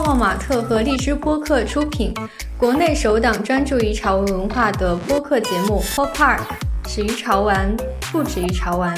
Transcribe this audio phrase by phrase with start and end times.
[0.00, 2.14] 泡泡玛特和荔枝播客出品，
[2.56, 6.38] 国内首档专注于潮文文化的播客节目《Pop Park》，
[6.88, 7.76] 始于潮玩，
[8.10, 8.96] 不止于潮玩。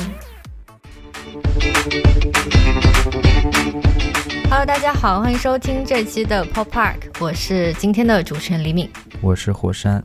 [4.48, 8.88] Hello，大家好，欢迎收听这期的 Pop Park，我是今天的主持人李敏，
[9.20, 10.00] 我是火山。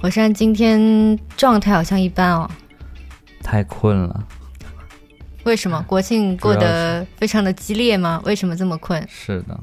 [0.00, 2.48] 火山今天状态好像一般哦，
[3.42, 4.24] 太困了。
[5.42, 8.22] 为什么国庆过得非常的激烈吗？
[8.24, 9.04] 为什么这么困？
[9.08, 9.58] 是的，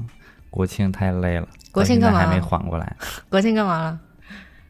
[0.50, 1.48] 国庆太累了。
[1.72, 2.20] 国庆干嘛？
[2.20, 2.96] 还没缓过来。
[3.28, 4.00] 国庆干嘛了？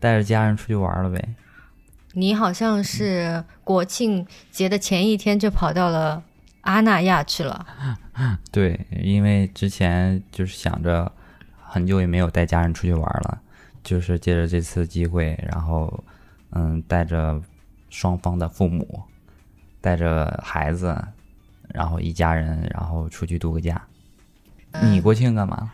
[0.00, 1.28] 带着家人出去玩了呗。
[2.12, 6.22] 你好像是国庆节的前一天就跑到了
[6.62, 7.66] 阿那亚去了。
[8.50, 11.10] 对，因为之前就是想着
[11.62, 13.40] 很久也没有带家人出去玩了，
[13.82, 16.02] 就是借着这次机会，然后
[16.50, 17.40] 嗯，带着
[17.90, 19.02] 双方的父母。
[19.78, 21.00] 带着孩子，
[21.68, 23.80] 然后一家人，然后出去度个假。
[24.82, 25.70] 你国庆干嘛？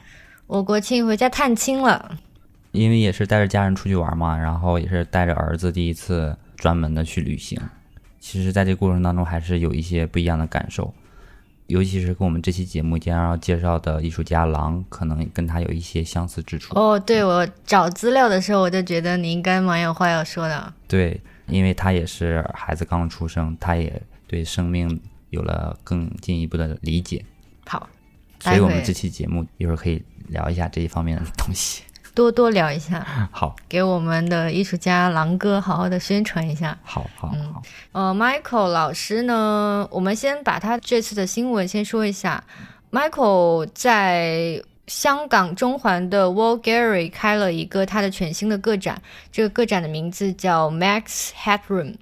[0.46, 2.18] 我国庆回家探亲了。
[2.72, 7.60] 因为也是带着家人出去玩嘛，然后也是带着儿子第一次专门的去旅行。
[8.18, 10.94] 其实，在这过程当中，还是有一些不一样的感受，
[11.66, 16.78] 尤其是跟我们这期节目将要介绍的艺术家狼，可能跟他有一些相似之处。
[16.78, 20.72] 哦，对，我找资料的时候，我就觉得你应该蛮有话要说的。
[20.86, 21.20] 对。
[21.48, 24.98] 因为他也是孩子刚出生，他也对生命
[25.28, 27.22] 有了更进一步的理解。
[27.66, 27.90] 好，
[28.42, 31.82] 所以我们这期节目一会儿可以聊一下这一方面的东西，
[32.14, 33.06] 多多聊一下。
[33.30, 36.76] 好，给我们的艺术家狼哥好好的宣传一下。
[36.82, 37.62] 好好好。
[37.92, 42.42] 呃，Michael 老师呢，我们先把他这次的新闻先说一下。
[42.90, 44.62] Michael 在。
[44.88, 51.94] 香港中环的 Wall Gallery 开了一个他的全新的个展，这个个展的名字叫 Max Headroom，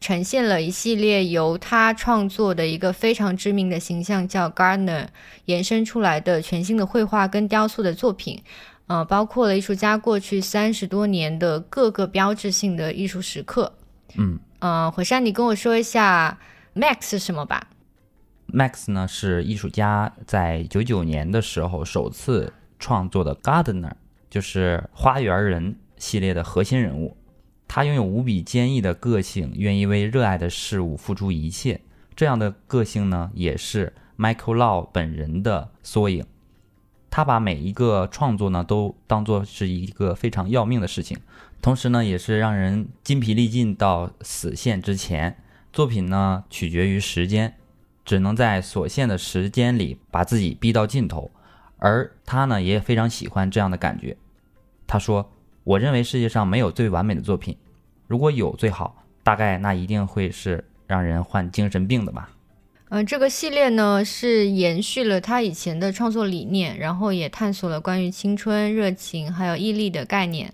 [0.00, 5.06] 呈现了一系列由他创作的一个非常知名的形象叫 Gardner
[5.46, 8.42] 延伸出来的全新的绘画跟雕塑的作品，
[8.86, 13.72] 呃，包括了艺术家过去三十多年的各个标志性的艺术时刻。
[14.16, 16.38] 嗯，呃，火山，你跟我说一下
[16.74, 17.68] Max 是什么吧
[18.52, 23.92] ？Max 呢是艺术家在九九年的时候首次创作的 Gardener，
[24.28, 27.16] 就是花园人系列的核心人物。
[27.74, 31.80] 他拥有无比坚毅的个性，愿意为热爱的事物付出一切。
[32.14, 36.24] 这样的个性呢，也是 Michael Lau 本人的缩影。
[37.10, 41.18] 他把每一个创作呢都当做是一个非常要命的事情，
[41.60, 45.36] 同时呢，也是让人筋疲力尽到死线之前。
[45.72, 47.54] 作品呢取决于时间。
[48.04, 51.32] 只能在所限的时间里把自己逼到尽头，
[51.78, 54.16] 而他呢也非常喜欢这样的感觉。
[54.86, 55.32] 他说
[55.64, 57.56] ：“我认为世界上没有最完美的作品，
[58.06, 62.30] 如果有最好，大概那一定会是让人患精神病的吧。”
[62.90, 70.52] 嗯，这个系列呢是延续了他以前的创作理念，然后也探索了关于青春、热情还有毅力的概念。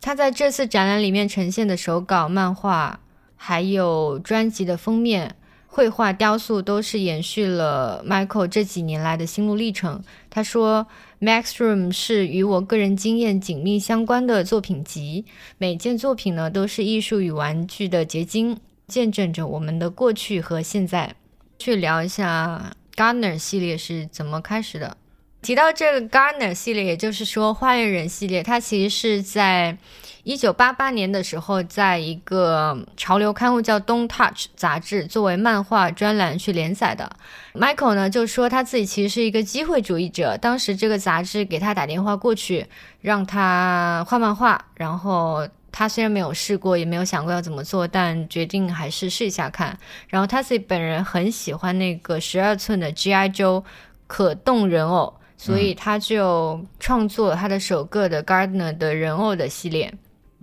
[0.00, 3.00] 他在这次展览里面呈现的手稿、漫画，
[3.34, 5.34] 还有专辑的封面。
[5.74, 10.00] 绘画、雕塑都是延续了 Michael 这几年来的心路历程。
[10.30, 10.86] 他说
[11.20, 15.24] ：“Max Room 是与我个人经验紧密相关的作品集，
[15.58, 21.16] 每件作品呢都是艺术与玩具的结晶，见证着我们的过去和现在。”
[21.58, 24.96] 去聊一下 Gardner 系列是怎么开始的。
[25.42, 29.76] 提到这个 Gardner 系列，也就是说花园人系列，它其实是在。
[30.24, 37.14] 一九八八年的时候，在一个潮流刊物叫《Don't Touch》杂志作为漫画专栏去连载的。
[37.52, 40.34] Michael 呢就说他自己其实是一个机会主义者。
[40.38, 42.66] 当时这个杂志给他打电话过去，
[43.02, 49.78] 让他画漫画，然后他虽然没有试过，也没有想过要怎么做，但决定还是试一下看。
[50.08, 53.28] 然后他自己本人很喜欢那个十二寸的 G.I.
[53.28, 53.62] Joe
[54.06, 59.92] 可动人偶，所以他就创作了他的首个的 Gardener 的人偶的系列。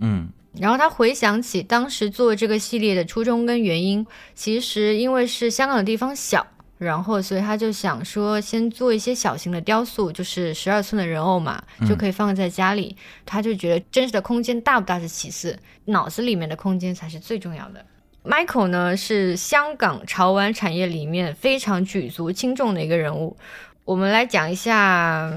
[0.02, 4.04] 嗯，然后他回想起当时做这个系列的初衷跟原因，
[4.34, 6.44] 其实因为是香港的地方小，
[6.78, 12.96] 然后所以他就想说先做一些小型的雕塑，就是十二寸的人偶嘛，就可以放在家里。
[13.24, 17.86] 他就觉得真实的空间大不大是其次，脑子里面的空间才是最重要的。
[18.24, 23.36] Michael 呢是香港潮玩产业里面非常举足轻重的一个人物。
[23.84, 25.32] 我们来讲一下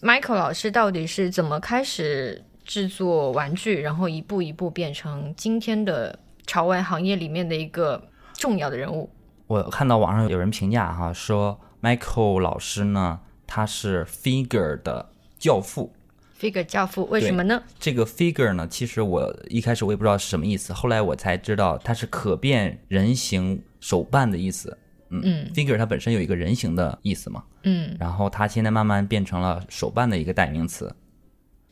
[0.00, 2.42] Michael 老师到底是怎么开始。
[2.66, 9.08] 制作玩具，然后一步一步变成今天的潮玩行业里面的一个重要的人物。
[9.46, 15.92] 我看到网上有人评价哈，说 Michael 老师呢，他是 figure 的教父。
[16.38, 17.62] figure 教父为什么呢？
[17.78, 24.76] 这个 figure 呢，其实我一开始我也不知道是什么意思，后来我才知道它是可变人形手办的意思。
[25.08, 30.92] 嗯 figure 它本身有一个人形的意思嘛，嗯然后它现在慢慢变成了手办的一个代名词。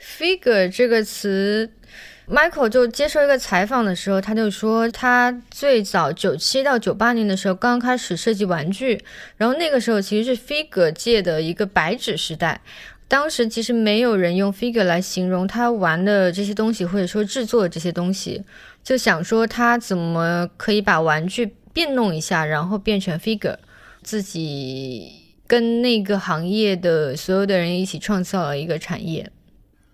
[0.04, 1.70] ，figure 这个词
[2.28, 9.02] ，Michael 就接受一个采访的时候，他就说他最早九七到九八年的时候刚开始设计玩具，
[9.36, 12.60] 然后那个时候其实是 figure 界的一个白纸时代。
[13.06, 18.42] 当时其实没有人用 figure 来形容他玩的这些东西，或者说制作这些东西，
[18.82, 23.56] 就想说他怎么可以把玩具变弄一下，然后变成 figure，
[24.02, 25.12] 自己
[25.46, 29.30] 跟那个行业的所有的人一起创造了一个产业。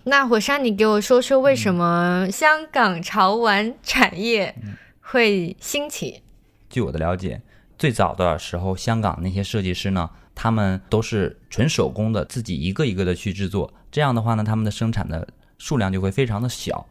[0.05, 4.55] 那火山，你给我说说为什么香港潮玩产业
[5.01, 6.23] 会兴起？
[6.71, 7.43] 据我的了解，
[7.79, 13.75] 最早的时候，香港那些设计师呢，他们都是纯手工的，自己一个一个的去制作。
[13.93, 16.87] 这样的话呢，他们的生产的数量就会非常的小。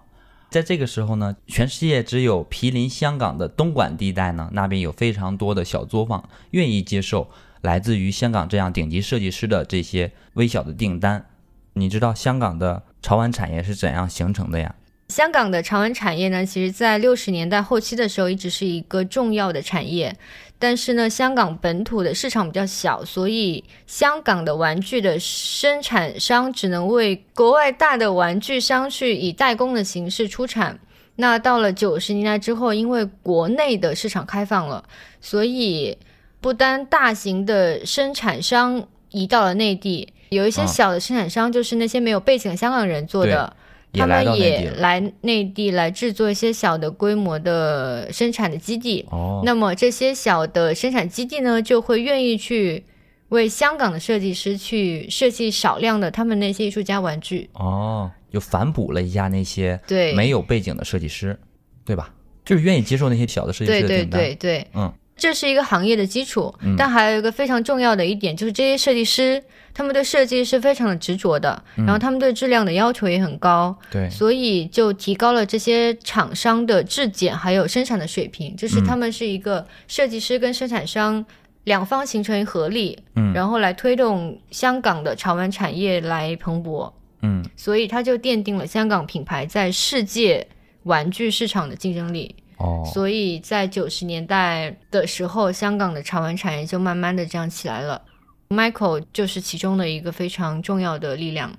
[0.52, 7.28] 在这个时候呢，全世界只有毗邻香港的东莞地带呢，那边有非常多的小作坊愿意接受
[7.62, 11.26] 来自于香港这样顶级设计师的这些微小的订单。
[11.74, 14.76] 你知道香港的潮玩产业是怎样形成的呀？
[15.08, 20.16] 香港的潮玩产业呢，其实在六十年代后期的时候，一直是一个重要的产业。
[20.60, 30.78] 但是呢，香港本土的市场比较小，所以香港的玩具的生产商只能为国外大的玩具商去以代工的形式出产。
[31.16, 34.84] 那到了九十年代之后，因为国内的市场开放了，
[35.22, 35.98] 所以
[36.40, 43.56] 不单大型的生产商移到了内地，有一些啊小的生产商，就是那些没有背景的香港人做的。
[43.92, 44.38] 他们。
[44.38, 49.04] 也来内地来制作一些小的规模的生产的基地。
[49.10, 52.84] 哦，那么这些小的生产基地呢，就会愿意去
[53.30, 57.50] 为香港的设计师去设计少量的他们那些艺术家玩具。
[57.54, 61.36] 哦，就反哺了一下那些对，没有背景的设计师，
[61.84, 62.14] 对吧？
[62.46, 64.22] 就是愿意接受那些小的设计师对对的订单。
[64.22, 66.52] 对对，嗯，这是一个行业的基础。
[66.62, 69.44] 嗯但还有一个非常重要的一点，就是这些设计师
[69.74, 73.78] 他们对设计是非常的执着的，嗯然后他们对质量的要求也很高。
[73.92, 81.24] 对所以就提高了这些厂商的质检还有生产的水平，就是他们是一个设计师跟生产商
[81.66, 86.92] 两方形成合力，嗯然后来推动香港的潮玩产业来蓬勃，
[87.22, 90.48] 嗯，所以它就奠定了香港品牌在世界
[90.84, 92.34] 玩具市场的竞争力。
[92.60, 98.02] 哦，所以在九十年代的时候，香港的潮玩产业就慢慢的这样起来了。
[98.50, 101.52] Michael 就是其中的一个非常重要的力量。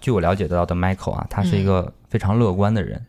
[0.00, 3.04] 据我了解到的，Michael 啊，他是一个非常乐观的人，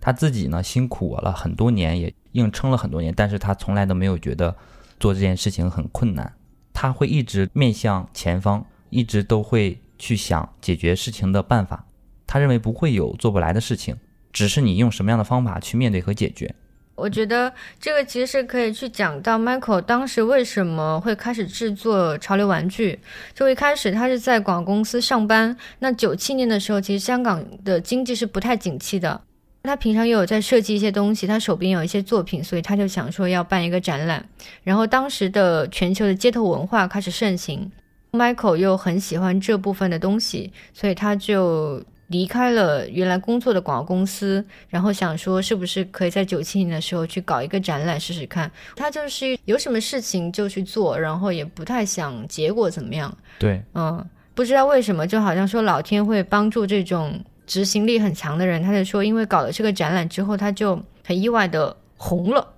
[0.00, 4.54] 他自己呢辛苦了很多年，也硬撑了很多年，但是他从来都没有觉得
[4.98, 6.32] 做这件事情很困难，
[6.72, 11.84] 他会一直面向前方，一直都会去想解决事情的办法。
[12.26, 13.96] 他认为不会有做不来的事情，
[14.32, 16.54] 只是你用什么样的方法去面对和解决。
[17.00, 17.50] 我觉得
[17.80, 22.98] 这个其实是可以去讲到 Michael 当时为什么会开始制作潮流玩具。
[23.34, 29.20] 就一开始他是在广告公司上班，那九七年的时候，其实香港的经济是不太景气的。
[29.62, 34.24] 他平常又有在设计一些东西，他手边有一些作品，所以他就想说要办一个展览。
[34.62, 37.70] 然后当时的全球的街头文化开始盛行
[38.12, 48.50] ，Michael 又很喜欢这部分的东西，所以他就离开了原来工作的广告公司，然后想说是不是可以在九七年的时候去搞一个展览试试看。
[48.76, 53.16] 他就是有什么事情就去做，然后也不太想结果怎么样。
[53.38, 58.60] 对，嗯，不知道为什么，就好像说老天会帮助这种执行力很强的人。
[58.62, 62.54] 他就说，因为搞了这个展览之后，他就很意外的红了。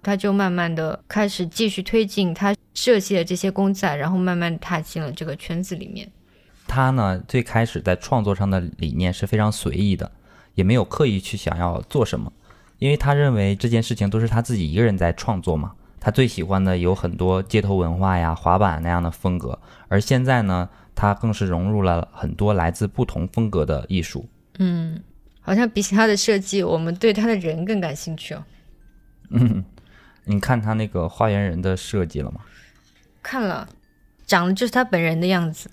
[0.00, 6.08] 他就慢慢的开始继续推进他设计的这些公仔，然后慢慢踏进了这个圈子里面。
[6.68, 10.12] 他呢最开始在创作上的理念是非常随意的，
[10.54, 12.30] 也没有刻意去想要做什么，
[12.78, 15.72] 因为他认为这件事情都是他自己一个人在创作嘛。
[16.00, 19.58] 他最喜欢的有很多街头文化呀、滑板那样的风格，
[19.88, 24.28] 而现在呢，他更是融入了很多来自不同风格的艺术。
[24.60, 25.02] 嗯，
[25.40, 28.44] 好像比起他的设计，我们对他的人更感兴趣哦。
[29.30, 29.64] 嗯
[30.24, 32.42] 你看他那个花园人的设计了吗？
[33.20, 33.68] 看了，
[34.24, 35.68] 长得就是他本人的样子。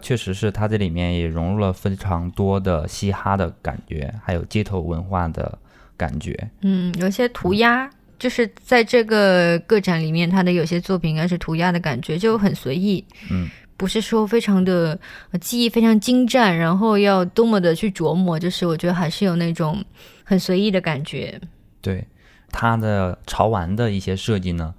[0.00, 5.58] 确实是他这里面也融入了非常多的嘻哈的感觉，还有街头文化的
[5.96, 6.50] 感觉。
[6.62, 13.04] 嗯，有些涂鸦，就是在这个个展里面，他的有些作品应该是涂鸦的感觉，就很随意。
[13.30, 14.98] 嗯，不是说非常的
[15.32, 19.84] 呃技艺非常精湛，然后要多么的去琢磨，就是我觉得还是有那种
[20.24, 21.40] 很随意的感觉。
[21.80, 22.06] 对，
[22.50, 24.74] 它的潮玩的一些设计呢，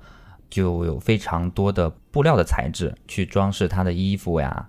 [0.50, 4.68] 就有非常多的布料的材质去装饰它的衣服呀，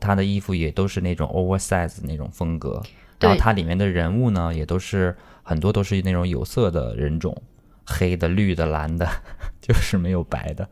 [0.00, 2.82] 它的衣服也都是那种 oversize 那种风格，
[3.20, 7.42] 然后对它里面的人物呢，也都是很多都是那种有色的人种，
[7.86, 9.08] 黑的、绿的、蓝的，
[9.60, 10.68] 就是没有白的。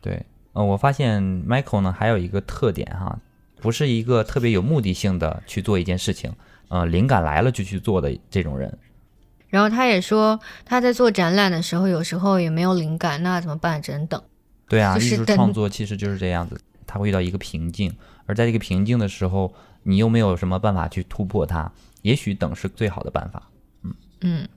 [0.00, 3.18] 对，呃，我发现 Michael 呢还有一个特点哈，
[3.60, 6.32] 不是一个特别有目的性的去做一件事情，
[6.68, 8.78] 呃，灵感来了就去做的这种人。
[9.48, 13.82] 然后他也说，他在做展览的时候，有时候也没有灵感，那怎么办？
[13.82, 14.20] 只能等。
[14.66, 17.92] 对啊，艺就是等术创作其实就是这样子，他会遇到一个瓶颈，
[18.26, 21.72] 而在这个瓶颈的时候，你又没有什么办法去突破它，
[22.02, 23.50] 也许等是最好的办法。
[24.20, 24.48] 嗯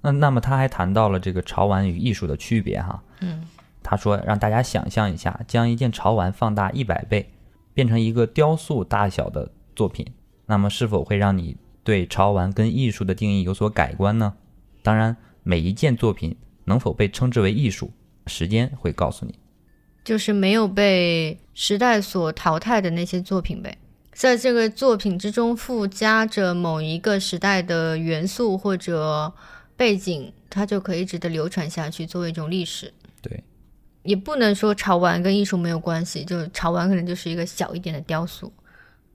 [0.00, 3.46] 那那么他还谈到了这个潮玩与艺术的区别哈，嗯，
[3.82, 7.30] 他说让大家想象一下，将一件潮玩放大一百倍，
[7.72, 10.04] 变成一个雕塑大小的作品，
[10.46, 14.34] 那么是否会让你对潮玩跟艺术的定义有所改观呢？
[14.82, 17.92] 当然，每一件作品能否被称之为艺术，
[18.26, 19.38] 时间会告诉你。
[20.04, 23.78] 就是没有被时代所淘汰的那些作品呗，
[24.12, 29.32] 在这个作品之中附加着某一个时代的元素或者
[29.76, 32.92] 背景，它就可以一直的流传下去，作为一种历史。
[33.20, 33.42] 对，
[34.02, 38.52] 也不能说潮玩跟艺术没有关系，就是潮玩可能就是一个小一点的雕塑。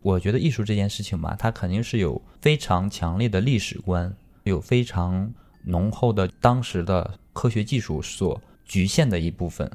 [0.01, 9.69] 我觉得艺术这件事情吧，它肯定是有非常强烈的历史观，有非常浓厚的当时的科学技术所局限的一部分，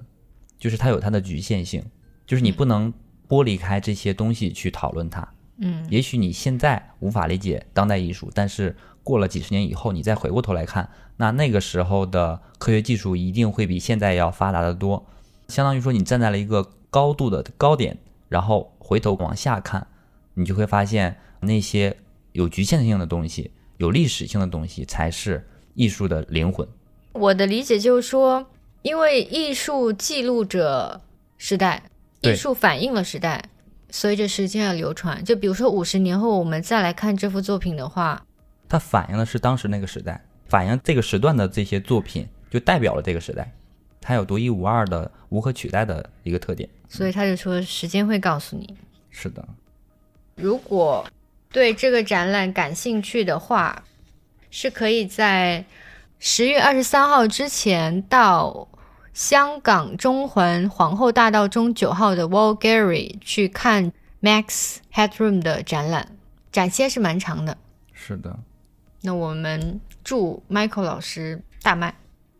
[0.62, 1.82] 就是它有它的局限性，
[2.24, 2.94] 就是你不能
[3.28, 5.28] 剥离开这些东西去讨论它。
[5.56, 15.04] 嗯，也许你现在无法理解当代艺术，但是过了几十年以后，你再回过头来看，那那个时候的科学技术一定会比现在要发达的多。
[15.48, 19.84] 相当于说，你站在了一个高度的高点，然后回头往下看，
[20.34, 21.96] 你就会发现那些
[22.30, 26.64] 有局限性的东西、有历史性的东西，才是艺术的灵魂。
[27.14, 28.46] 我的理解就是说，
[28.82, 31.00] 因为艺术记录着
[31.38, 31.82] 时代，
[32.20, 33.42] 艺术反映了时代，
[33.90, 35.24] 随着时间的流传。
[35.24, 38.22] 就比如说五十年后我们再来看这幅作品的话，
[38.68, 43.52] 它反映的是当时那个时代，反映这个时段的这些作品，就代表了这个时代，
[44.00, 46.68] 它有独一无二的、无可取代的一个特点。
[46.88, 48.76] 所以他就说时间会告诉你。
[49.10, 49.46] 是的，
[50.34, 51.06] 如果
[51.50, 53.84] 对这个展览感兴趣的话，
[54.50, 55.64] 是可以在
[56.18, 58.68] 十月二十三号之前到
[59.12, 63.92] 香港中环皇后大道中九号的 Wall Gallery 去看
[64.22, 66.16] Max Headroom 的展览，
[66.50, 67.58] 展期是蛮长的。
[67.92, 68.38] 是的。
[69.02, 71.94] 那我们祝 Michael 老师大卖。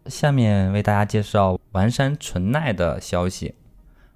[0.07, 3.55] 下面为大家介绍丸山纯奈的消息。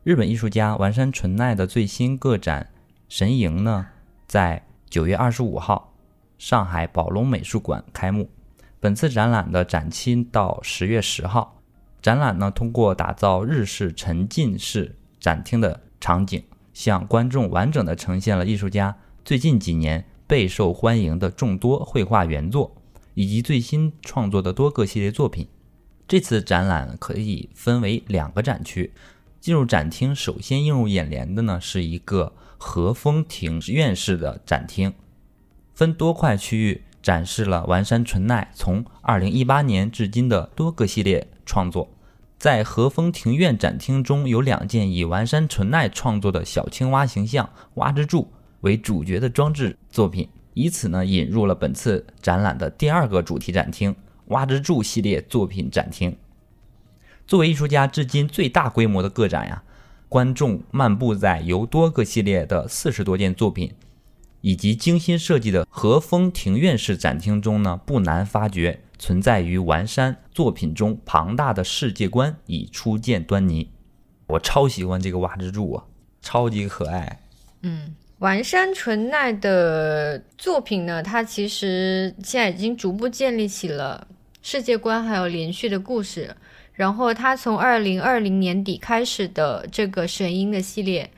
[0.03, 2.71] 日本艺术家丸山纯奈的最新个展
[3.09, 3.89] 《神营》呢，
[4.27, 5.93] 在九月二十五号
[6.39, 8.31] 上海宝龙美术馆开幕。
[8.81, 11.56] 本次展览的展期到十月十号。
[12.07, 16.41] 展览呢，通过打造日式沉浸式展厅的场景，
[16.73, 22.77] 向观众完整的呈现了艺术家最近几年备受欢迎的众多绘画原作，
[23.15, 25.49] 以及最新创作的多个系列作品。
[26.07, 28.93] 这次展览可以分为两个展区。
[29.41, 34.95] 进入展厅，首先映入眼帘的呢是一个和风庭院式的展厅，
[35.75, 41.89] 分多块区域展示了丸山纯奈从2018年至今的多个系列创作。
[42.39, 53.97] 在和风庭院展厅中有两件以丸山纯奈创作的小青蛙形象蛙之助为主角的装置作品，以此呢引入了本次展览的第二个主题展厅——
[54.29, 56.17] 蛙之助系列作品展厅。
[57.27, 59.63] 作为艺术家至今最大规模的个展呀，
[60.09, 63.73] 观众漫步在由多个系列的四十多件作品，
[64.43, 73.71] 以及精心设计的和风庭院式展厅中呢，不难发觉存在于丸山作品中庞大的世界观已初见端倪。
[74.27, 75.85] 我超喜欢这个蛙之助啊，
[76.21, 77.21] 超级可爱。
[77.63, 84.07] 嗯，丸山纯奈的作品呢，它其实现在已经逐步建立起了
[84.43, 86.37] 世界观，还有连续的故事。
[86.73, 91.11] 然后他从二零二零年底开始的这个神鹰的系列，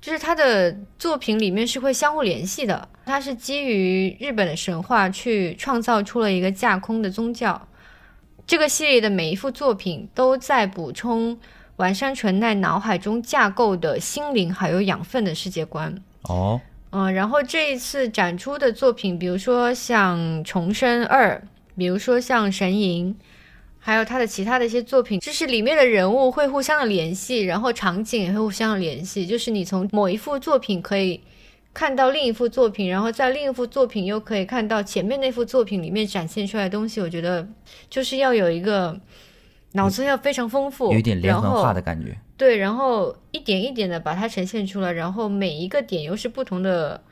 [0.00, 2.88] 就是他的作品里面是会相互联系的。
[3.04, 7.68] 它是基于日本的神话去创造出了一个架空的宗教。
[8.46, 11.38] 这个系列的每一幅作品都在补充
[11.76, 15.94] 完善纯奈脑海中架构的心灵还有养分的世界观。
[16.22, 21.34] 哦，嗯，然后这一次展出的作品，比如说像《重生二》，
[21.76, 23.14] 比如说像《神营》。
[23.78, 29.26] 还有他的其他的一些作品，就是里面的人物会互相的联系，然后场景也会互相的联系。
[29.26, 31.20] 就是你从某一幅作品可以
[31.72, 37.00] 看到另一幅作品，然后在另一幅作品又可以看到前面那幅作品里面展现出来的东西。
[37.00, 37.46] 我觉得
[37.88, 38.98] 就是要有一个
[39.72, 42.18] 脑子要非常丰富，有一点连环画的感觉。
[42.36, 47.02] 对，然后一点一点的把它呈现出来，然后每一个点又是不同的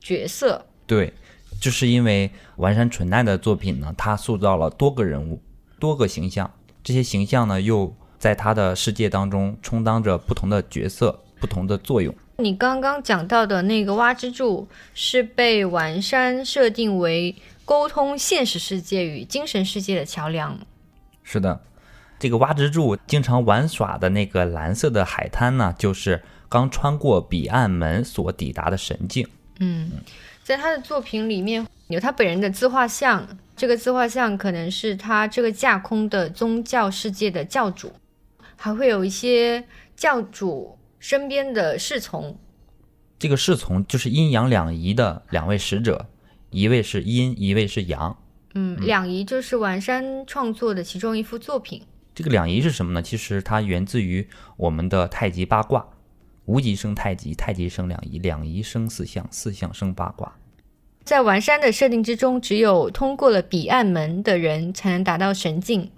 [0.00, 0.66] 角色。
[0.86, 1.12] 对，
[1.60, 5.40] 就是因为丸山纯奈的作品呢，它塑造了多个人物、
[5.78, 6.50] 多个形象，
[6.82, 12.14] 这些形象呢又在他的世界当中充当着不同的角色、不同的作用。
[12.38, 20.58] 你刚刚讲到的那个蛙之柱是被完山设定为沟通现实世界与精神世界的桥梁。
[21.22, 21.60] 是的，
[22.18, 29.26] 这个蛙之柱经常玩耍的那个蓝色的海滩呢，就是刚穿过彼岸门所抵达的神境。
[29.60, 29.92] 嗯，
[30.44, 37.90] 在他的作品里面有他本人的自画像，这个自画像可能是他这个架空的宗教世界的教主，
[38.54, 39.64] 还会有一些
[39.96, 42.38] 教主身边的侍从。
[43.18, 46.08] 这个侍从就是阴阳两仪的两位使者，
[46.50, 48.18] 一位是阴，一位是阳。
[48.52, 51.80] 嗯，两仪就是丸山创作的其中一幅作品。
[52.14, 53.00] 这个两仪是什么呢？
[53.00, 55.88] 其实它源自于我们的太极八卦。
[56.46, 60.32] 无极生太极，太极生两仪，两仪生四象，四象生八卦。
[61.02, 65.90] 在完山的设定之中，只有通过了彼岸门的人才能达到神境。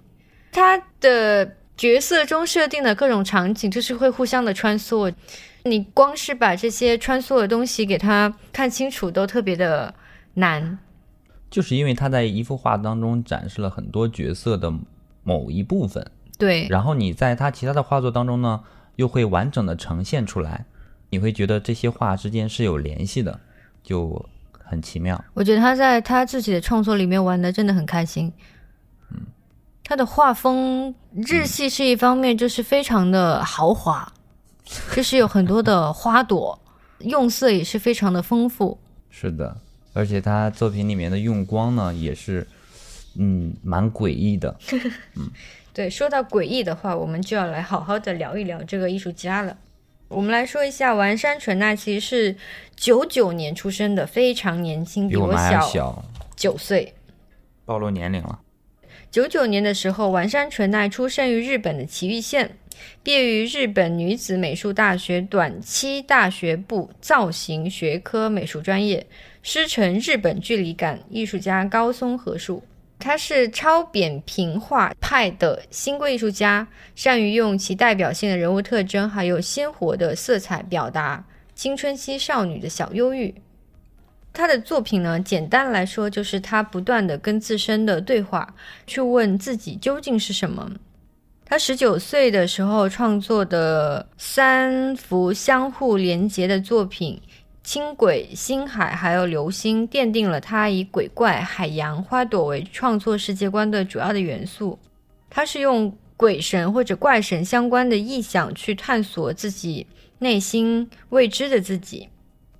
[0.51, 5.13] 他的角色中设定的各种场景，就是会互相的穿梭。
[5.63, 9.93] 你光是把这些穿梭的东西给他看清楚，都特别的
[10.33, 10.79] 难。
[11.49, 14.73] 就是因为他在一幅画当中展示了很多角色的
[15.23, 16.67] 某一部分，对。
[16.69, 18.61] 然后你在他其他的画作当中呢？
[18.97, 20.65] 又会完整的呈现出来，
[21.09, 23.39] 你会觉得这些画之间是有联系的，
[23.81, 25.23] 就很奇妙。
[25.33, 28.31] 我觉得他在他自己的创作里面玩的真的很开心。
[29.11, 29.19] 嗯，
[29.83, 34.11] 他的画风日系是一方面，就是非常的豪华，
[34.93, 36.59] 就是有很多的花朵，
[36.99, 38.77] 用色也是非常的丰富。
[39.09, 39.55] 是的，
[39.93, 42.45] 而且他作品里面的用光呢，也是
[43.15, 44.57] 嗯蛮诡异的。
[45.15, 45.29] 嗯。
[45.77, 49.55] 对，说到诡异的话，我们就要来好好的聊一聊这个艺术家了。
[50.07, 52.35] 我们来说一下，丸山纯奈其实是
[52.75, 56.03] 九九年出生的，非常年轻，比我小
[56.35, 56.95] 九岁，
[57.63, 58.39] 暴露年龄了。
[59.11, 62.57] 九九年的时候，丸山纯奈出生于日本的崎玉县，
[63.03, 69.05] 毕业于日本女子美术大学短期大学部造型学科美术专业，
[69.43, 72.63] 师承日本距离感艺术家高松和树。
[72.99, 81.23] 他是超扁平画派的新贵艺术家，善于用其代表性的人物特征，还有鲜活的色彩表达
[81.55, 83.33] 青春期少女的小忧郁。
[84.33, 88.53] 他的作品呢，简单来说就是他不断的跟自身的对话，
[88.85, 90.69] 去问自己究竟是什么。
[91.45, 97.21] 他十九岁的时候创作的三幅相互连结的作品。
[97.67, 104.79] 轻轨、星海还有流星，奠定了他以鬼怪、海洋、花朵为创作世界观的主要的元素。
[105.29, 109.85] 他是用鬼神或者怪神相关的意象去探索自己
[110.19, 112.07] 内心未知的自己。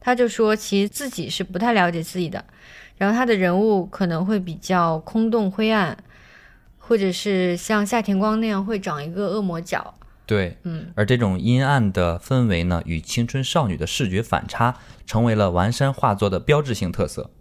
[0.01, 2.43] 他就说，其实自己是不太了解自己的。
[2.97, 5.97] 然后他的人物可能会比较空洞、灰暗，
[6.77, 9.93] 或者是像夏田光那样会长一个恶魔角。
[10.27, 17.31] 对，嗯，而这种阴暗的氛围呢，与青春少女的视觉反差，成为了完山画作的标志性特色。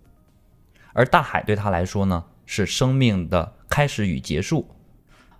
[0.92, 4.70] 而大海对他来说呢，是生命的开始与结束。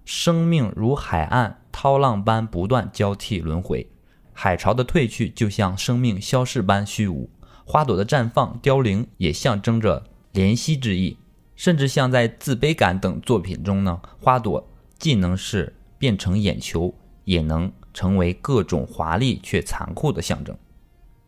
[0.05, 3.89] 生命如海岸涛浪般不断交替轮回，
[4.33, 7.31] 海潮的退去就像生命消逝般虚无，
[7.65, 11.17] 花朵的绽放凋零也象征着怜惜之意。
[11.55, 16.93] 甚至像在自卑感等作品中呢，花朵既能是变成眼球。
[17.27, 20.57] 也能成为各种华丽却残酷的象征。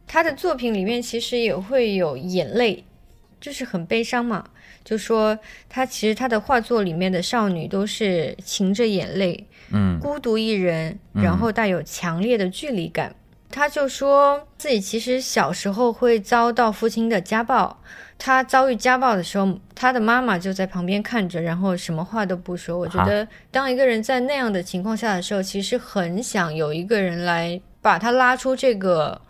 [0.07, 2.83] 他的作品里面其实也会有眼泪，
[3.39, 4.49] 就是很悲伤嘛。
[4.83, 13.15] 就说他其实他的画作里面的少女都是噙着眼泪，嗯，孤独一人，然后带有强烈的距离感。
[13.51, 17.79] 他就说自己其实小时候会遭到父亲的家暴。
[18.21, 22.77] 他遭遇家暴的时候，他的妈妈就在旁边看着，然后什么话都不说。
[22.77, 29.21] 我觉得，当一个人在那样的情况下的时候，其实很想有一个人来把他拉出这个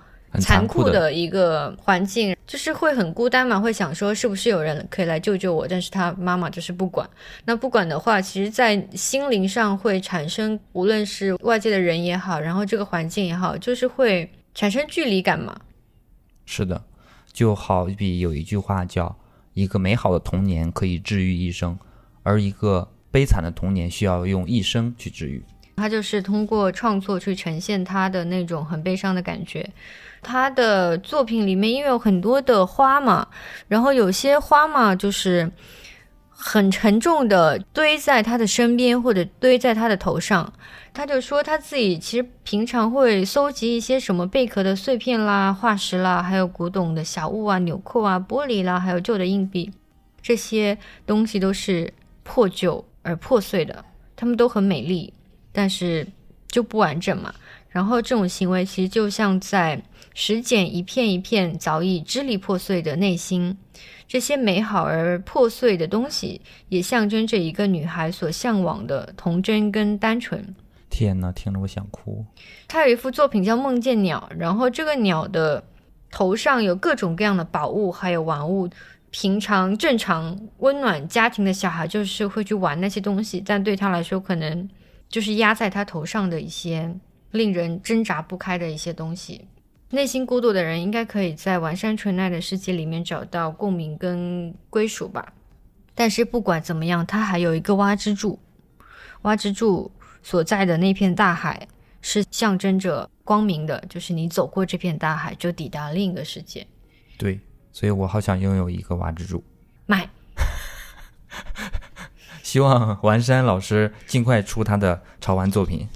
[0.40, 5.66] 残酷的一个环境，就是会很孤单嘛，会想说是不是有人可以来救救我？
[5.66, 7.08] 但是他妈妈就是不管。
[7.44, 15.58] 那不管的话，其实，在心灵上会产生，无论是外界的人也好，然后这个环境也好，就是会产生距离感嘛。
[16.44, 16.82] 是的。
[17.30, 19.16] 就好比有一句话叫
[19.54, 21.78] “一个美好的童年可以治愈一生，
[22.24, 25.40] 而一个悲惨的童年需要用一生去治愈。”
[25.76, 29.70] 他就是通过创作去呈现他的那种很悲伤的感觉。
[30.22, 33.26] 他的作品里面因为有很多的花嘛，
[33.68, 35.50] 然后有些花嘛就是
[36.28, 40.52] 很沉重的堆在他的身边或者堆在他的头上。
[40.94, 49.70] 他就说他自己其实平常会搜集一些什么贝壳的碎片啦、化石啦，还有古董的小物啊、纽扣啊、玻璃啦，还有旧的硬币，
[50.20, 50.76] 这些
[51.06, 51.92] 东西都是
[52.24, 53.84] 破旧而破碎的，
[54.16, 55.12] 它们都很美丽，
[55.52, 56.04] 但是
[56.48, 57.32] 就不完整嘛。
[57.68, 59.80] 然后这种行为其实就像在
[60.20, 63.56] 拾捡一片一片早已支离破碎的内心，
[64.08, 70.56] 这些美好而破碎的东西，也象征着一个女孩所向往的童真跟单纯。
[70.90, 72.26] 天呐，听着我想哭。
[72.66, 75.62] 他有一幅作品叫《梦见鸟》，然后这个鸟的
[76.10, 78.68] 头上有各种各样的宝物，还有玩物。
[79.10, 84.68] 平常正常温暖家庭的小孩就是会去玩那些东西，但对他来说，可能
[85.08, 86.92] 就是压在他头上的一些
[87.30, 89.46] 令人挣扎不开的一些东西。
[89.90, 95.32] 内心孤独的人应该可以在完善纯爱的世界里面找到共鸣跟归属吧。
[95.94, 98.38] 但是不管怎么样，他还有一个蛙之柱，
[99.22, 99.90] 蛙之柱
[100.22, 101.66] 所在的那片大海
[102.00, 106.66] 是象征着光明的，就是你走过这片大海，就抵达另一个世界。
[107.16, 107.40] 对。
[107.70, 109.44] 所以我好想拥有一个蛙之柱，
[109.86, 110.08] 买。
[112.42, 115.86] 希望完山老师尽快出他的潮玩作品。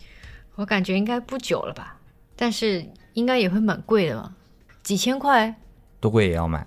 [0.55, 1.99] 我感觉应该不久了吧，
[2.37, 4.33] 但是应该也会蛮贵的吧，
[4.83, 5.55] 几千块，
[6.01, 6.67] 多贵也要买。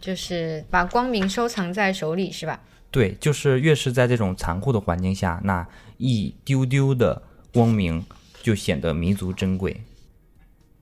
[0.00, 2.60] 就是把光明收藏在手里，是吧？
[2.90, 5.66] 对，就是越是在这种残酷的环境下，那
[5.98, 7.22] 一丢丢的
[7.52, 8.04] 光明
[8.42, 9.82] 就显得弥足珍贵。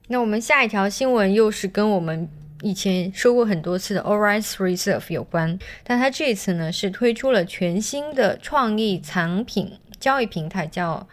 [0.07, 2.29] 那我们下一条新闻又是跟我们。
[2.63, 11.07] 以前说过很多次的 All Rise Reserve 有关，但它这次呢是推出了全新的创意藏品交易平台，叫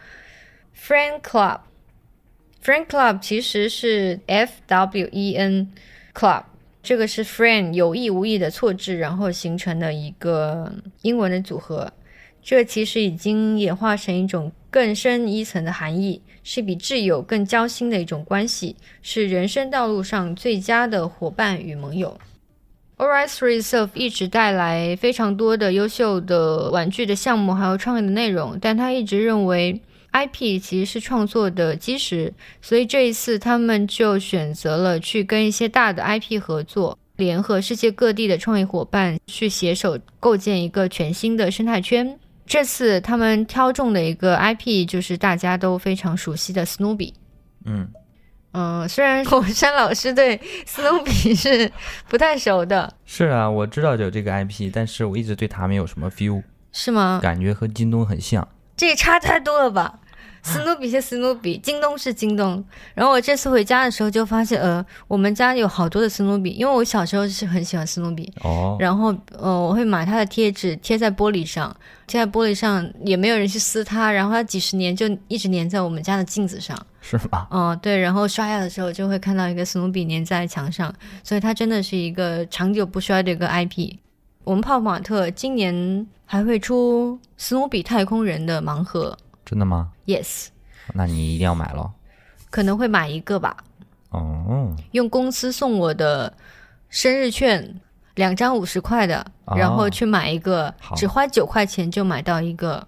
[0.76, 1.60] Friend Club。
[2.66, 5.70] Friend Club 其实是 F W E N
[6.12, 6.42] Club，
[6.82, 11.92] 这个是 Friend 有意无意的错字，然后形成的一个英文的组合。
[12.42, 16.20] 这其实已经演化成一种更深一层的含义。
[16.42, 22.18] 是比挚友更交心的一种关系，是人生道路上最佳的伙伴与盟友。
[22.96, 29.80] Oris Reserve 一直带来非常多的优秀的玩具的项目，还有创意的内容，但他一直认为
[30.16, 42.18] IP 其实是创作的基石，所以这一次他们就选择了去跟一些大的 IP 合作，联合世界各地的创意伙伴，去携手构建一个全新的生态圈。
[42.46, 47.12] 这次他们挑中的一个 IP 就是大家都非常熟悉的史努比。
[47.64, 47.88] 嗯
[48.52, 51.70] 嗯，虽然火 山老师对史努比是
[52.08, 52.90] 不太熟的。
[53.04, 56.42] 是啊，我知道有这个 IP，但是我一直对它没有什么 feel。
[56.72, 57.20] 是吗？
[57.22, 58.46] 感觉和京东很像。
[58.76, 59.98] 这也差太多了吧？
[60.46, 62.64] 史努比是史努比，京东是京东。
[62.94, 68.32] 然后我这次回家的时候就发现，呃，我们家有好多的史努比，因为我小时候是很喜欢史努比。
[68.42, 68.76] 哦。
[68.78, 71.74] 然后，呃，我会买它的贴纸贴在玻璃上，
[72.06, 76.76] 贴在玻璃上也没有人去撕它，然后它几十年就一直粘在我们家的镜子上。
[77.00, 77.48] 是吗？
[77.50, 77.98] 嗯，对。
[77.98, 83.96] 然后刷牙的时候就会看到一个史努比粘在墙上，所以它真的是一个长久不衰的一个 IP。
[84.44, 89.16] 我们泡泡玛特今年还会出史努比太空人的盲盒。
[89.46, 90.48] 真的吗？Yes，
[90.92, 91.94] 那你一定要买咯。
[92.50, 93.56] 可能会买一个吧。
[94.10, 94.74] 哦。
[94.90, 96.34] 用公司送我的
[96.88, 97.80] 生日券，
[98.16, 99.24] 两张五十块的，
[99.56, 102.86] 然后去买一个，只花九块钱就买到一个。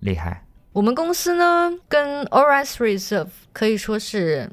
[0.00, 0.42] 厉害。
[0.72, 4.50] 我们公司呢，跟 Oris Reserve 可以说是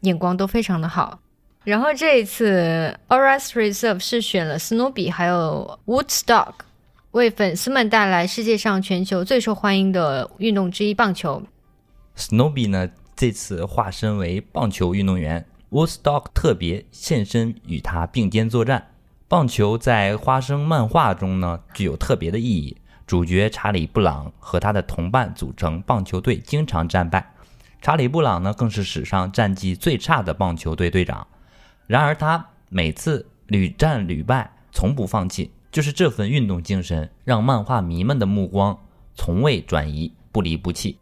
[0.00, 1.20] 眼光都非常的好。
[1.62, 6.52] 然后这一次 Oris Reserve 是选了 Snoopy 还有 Woodstock。
[7.16, 11.42] 为粉丝们带来世界上全球最受欢迎的运动之一——棒球。
[12.14, 18.88] Snowy 呢，这次化身为棒球运动员，Woodstock 特别现身与他并肩作战。
[19.28, 22.76] 棒球在花生漫画中呢，具有特别的意义。
[23.06, 27.32] 主角查理·布朗和他的同伴组成棒球队，经常战败。
[27.80, 31.26] 查理·布朗呢，更是史上战绩最差的棒球队队长。
[31.86, 35.50] 然而，他每次屡战屡败，从不放弃。
[35.76, 38.78] 就是这份运动精神，让漫画迷们的目光
[39.14, 40.98] 从未转移，不离不弃。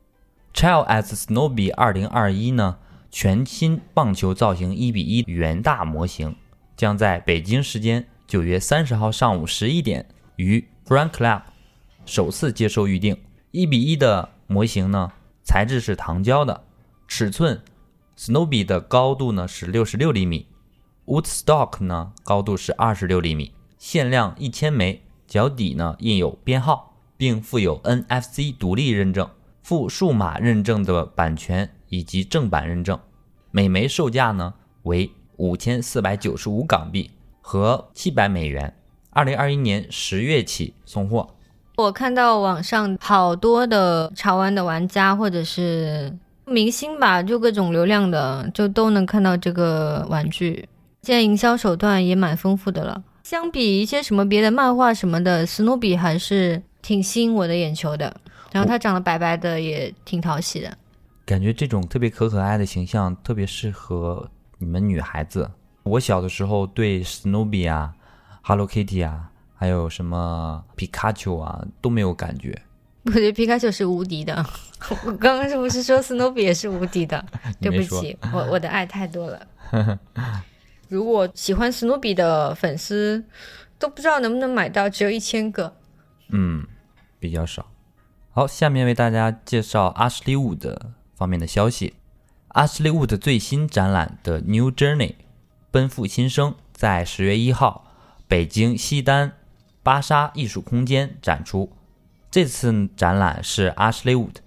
[0.53, 6.35] Child as Snowy 二零二一呢，全新棒球造型一比一原大模型
[6.77, 11.43] 将在北京时间九月三十号上午十一点于 Frank Club
[12.05, 13.17] 首次接受预定。
[13.53, 15.13] 一比一的模型呢，
[15.45, 16.65] 材质是糖胶的，
[17.07, 17.63] 尺寸
[18.19, 20.49] Snowy 的高度呢是六十六厘米
[21.07, 23.53] ，Woodstock 呢高度是二十六厘米。
[23.87, 29.29] 限量一千枚，脚底呢印有编号，并附有 NFC 独立认证、
[29.63, 32.99] 附数码认证的版权以及正版认证。
[33.51, 37.11] 每枚售价呢为五千四百九十五港币
[37.43, 38.75] 和七百美元。
[39.11, 41.35] 二零二一年十月起送货。
[41.77, 46.17] 我看到网上好多的潮玩的玩家或者是
[46.47, 50.67] 明星吧，就各种流量的，就都能看到这个玩具。
[51.03, 53.05] 现在营销手段也蛮丰富的了。
[53.25, 58.15] 相比一些什么别的漫画什么的，史努比还是挺吸引我的眼球的。
[58.53, 60.77] 然后他长得白白的，也挺讨喜的。
[61.25, 65.51] 感觉这种特别可可爱的形象特别适合你们女孩子。
[65.85, 67.95] 我小的时候对史努比啊、
[68.43, 72.57] Hello Kitty 啊，还有什么皮卡丘啊都没有感觉。
[73.07, 74.47] 我觉得皮卡丘是无敌的。
[75.07, 77.25] 我刚刚是不是说史努比也是无敌的？
[77.59, 79.41] 对不起，我我的爱太多了。
[80.89, 83.25] 如果喜欢史努比的粉丝
[83.79, 85.77] 都不知道能不能买到，只有一千个。
[86.29, 86.67] 嗯，
[87.19, 87.71] 比较少。
[88.31, 91.95] 好，下面为大家介绍阿什利·伍德方面的消息。
[92.49, 95.09] 阿什利·伍德最新展览的《New Journey》
[95.71, 97.93] 奔赴新生，在十月一号
[98.27, 99.33] 北京西单
[99.83, 101.73] 芭莎艺术空间展出。
[102.31, 104.41] 这次展览是阿什利·伍德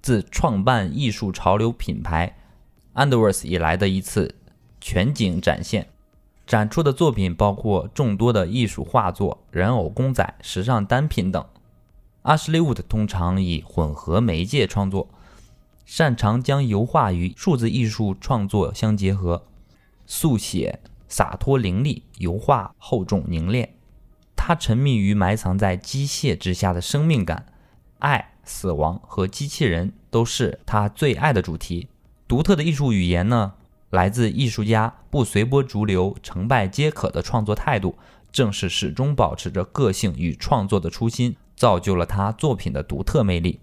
[0.00, 2.38] 自创办艺术潮流品牌
[2.94, 4.34] Underworth 以来的一次
[4.88, 5.88] 全景展现。
[6.46, 11.44] 展出的作品包括众多的艺术画作、人偶公仔、时尚单品等。
[12.22, 15.08] 阿什利·伍德通常以混合媒介创作，
[15.84, 19.44] 擅长将油画与数字艺术创作相结合。
[20.06, 23.74] 速写洒脱凌厉，油画厚重凝练。
[24.36, 27.46] 他沉迷于埋藏在机械之下的生命感，
[27.98, 31.88] 爱、死亡和机器人都是他最爱的主题。
[32.28, 33.54] 独特的艺术语言呢？
[33.96, 37.96] 来自艺术家不随波逐流、成败皆可的创作态度，
[38.30, 43.58] 正是始终保持着个性与创作的初心，造就了他作品的独特魅力。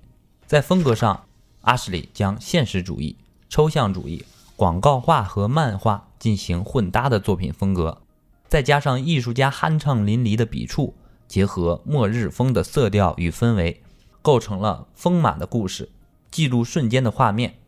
[0.48, 1.26] 在风格上，
[1.62, 3.16] 阿什利将现实主义、
[3.48, 8.02] 抽象主义、广告画和漫画进行混搭的作品风格，
[8.48, 10.96] 再加上艺术家酣畅淋漓的笔触，
[11.28, 13.84] 结合末日风的色调与氛围，
[14.24, 15.92] 构成了丰满的故事，
[16.32, 17.60] 记录瞬间的画面。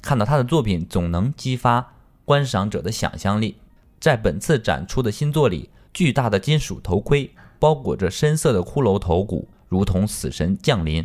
[0.00, 1.93] 看到他的作品，总能激发。
[2.24, 3.56] 观赏者的想象力，
[4.00, 11.04] 在本次展出的新作里，巨大的金属头盔包裹着深色的骷髅头骨，如同死神降临；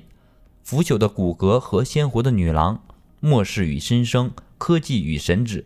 [0.63, 2.81] 腐朽的骨骼和鲜活的女郎，
[3.19, 5.65] 末世与新生，科技与神旨，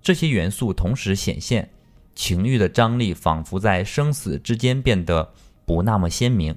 [0.00, 1.70] 这些元素同时显现，
[2.14, 5.32] 情欲的张力仿佛在生死之间变得
[5.66, 6.54] 不那么鲜明，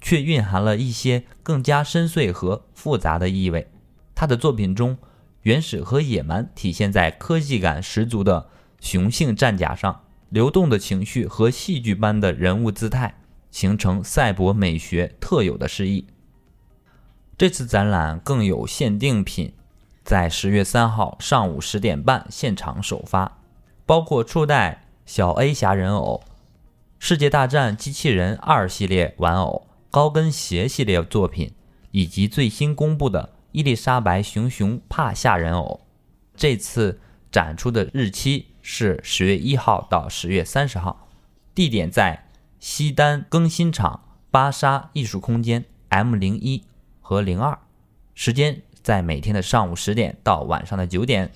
[0.00, 3.68] 却蕴含了一些更加深邃和复杂的意味。
[4.14, 4.96] 他的作品中。
[5.42, 8.48] 原始和野蛮体现在科技感十足的
[8.80, 13.14] 雄性战甲上，流动的情绪和戏剧般的人物姿态，
[13.50, 16.06] 形成赛博美学特有的诗意。
[17.36, 19.52] 这次展览更有限定品，
[20.04, 23.40] 在十月三号上午十点半现场首发，
[23.84, 26.22] 包括初代小 A 侠人偶、
[27.00, 31.52] 世界大战机器人二系列玩偶、高跟鞋系列作品，
[31.90, 33.30] 以及最新公布的。
[33.52, 35.82] 伊丽莎白熊熊帕夏人偶，
[36.34, 36.98] 这次
[37.30, 41.06] 展出的日期是十月一号到十月三十号，
[41.54, 46.64] 地点在西单更新场芭莎艺术空间 M 零一
[47.02, 47.58] 和零二，
[48.14, 51.30] 时间在每天的上午十点到晚上的九点。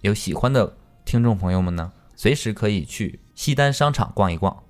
[0.00, 4.64] 有喜欢的听众朋友们呢，随时可以去西单商场逛一逛。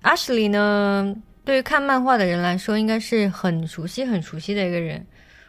[0.00, 5.06] 阿什利呢，对于看漫画的人来说，应该是很熟悉、很熟悉的一个人。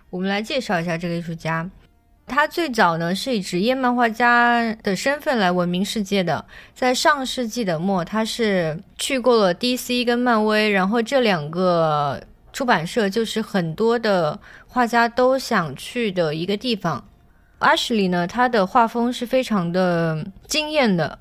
[0.10, 1.70] 我们来介绍一下这个艺术家，
[2.26, 6.46] 他最早呢是以职业漫画家的身份来闻名世界的。
[6.74, 12.22] 在上世纪的末，他是去过了 DC 跟漫威，然后这两个
[12.54, 17.04] 出版社就是很多的画家都想去的一个地方。
[17.60, 21.20] 阿什利呢，他的画风是非常的惊艳的。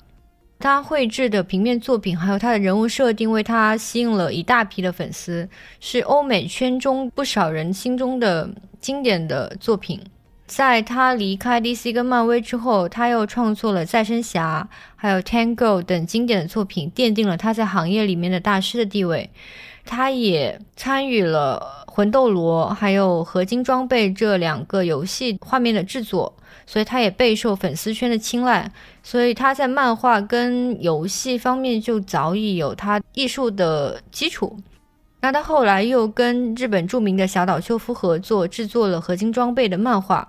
[0.59, 5.47] 他绘制的平面作品，还有他的人物设定，为他吸引了一大批的粉丝，
[5.79, 10.01] 是欧美圈中不少人心中的经典的作品。
[10.47, 19.29] 在他离开 DC 跟漫威之后，他又创作了《再生侠》还有《Tango》等经典的作品，奠定了他在行业里面的大师的地位。
[19.85, 26.33] 他也参与了《魂斗罗》还有《合金装备》这两个游戏画面的制作。
[26.67, 28.69] 所以他也备受粉丝圈的青睐，
[29.01, 34.55] 所以他在漫画跟游戏方面就早已有他艺术的基础。
[35.21, 40.27] 那他后来又跟日本著名的小岛秀夫合作制作了合金装备的漫画，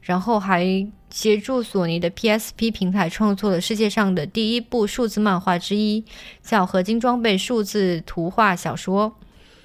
[0.00, 0.64] 然后还
[1.10, 6.04] 协助索尼的 PSP 平台创作了世界上的第一部数字漫画之一，
[6.40, 9.10] 叫《合金装备数字图画小说》。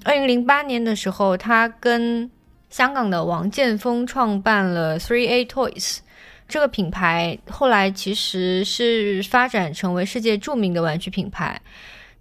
[0.03, 2.29] 二零零八年的时候，他跟
[2.69, 5.99] 香港的王建峰创办了 Three A Toys。
[6.47, 11.61] 这个品牌后来其实是发展成为世界著名的玩具品牌。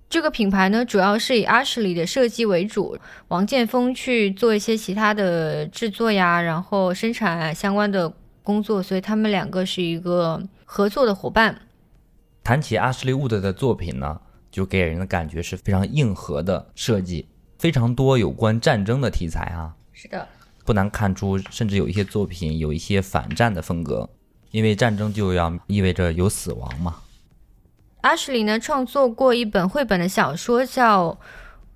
[0.09, 2.97] 这个品牌呢，主要是以阿什利的设计为主，
[3.29, 11.63] 王建峰去做一些其他的制作呀，然后生产相关的工作，所以他们两个是一个合作的伙伴。
[12.45, 19.75] 谈起阿什利·伍德的作品呢，就给人的感觉是非常硬核的设计，非常多有关战争的题材啊。
[19.93, 20.29] 是的。
[20.65, 24.09] 不难看出，甚至有一些作品有一些反战的风格，
[24.55, 26.95] 因为战争就要意味着有死亡嘛。
[28.03, 31.19] 阿什里呢创作过一本绘本的小说，叫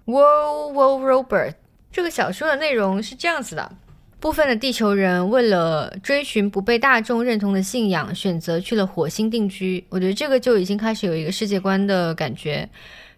[0.13, 1.51] 《World War Robert》。
[1.91, 3.73] 这个小说的内容是这样子的：
[4.21, 9.85] 部分的地球人为了追寻不被大众认同的信仰，选择去了火星定居。
[9.89, 12.69] 我觉得这个就已经开始有一个世界观的感觉。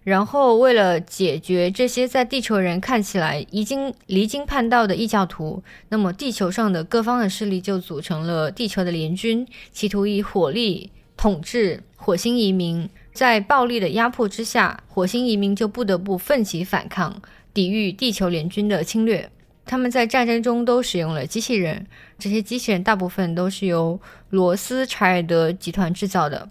[0.03, 12.89] 然后，为了解决这些在地球人看起来已经离经叛道的异教徒，那么地球上的各方的势力就组成了地球的联军，企图以火力统治火星移民。
[13.13, 17.21] 在暴力的压迫之下，火星移民就不得不奋起反抗，
[17.53, 19.31] 抵御地球联军的侵略。
[19.67, 21.87] 他们在战争中都使用了机器人，
[22.19, 26.49] 这些机器人大部分都是由罗斯柴尔德集团制造的。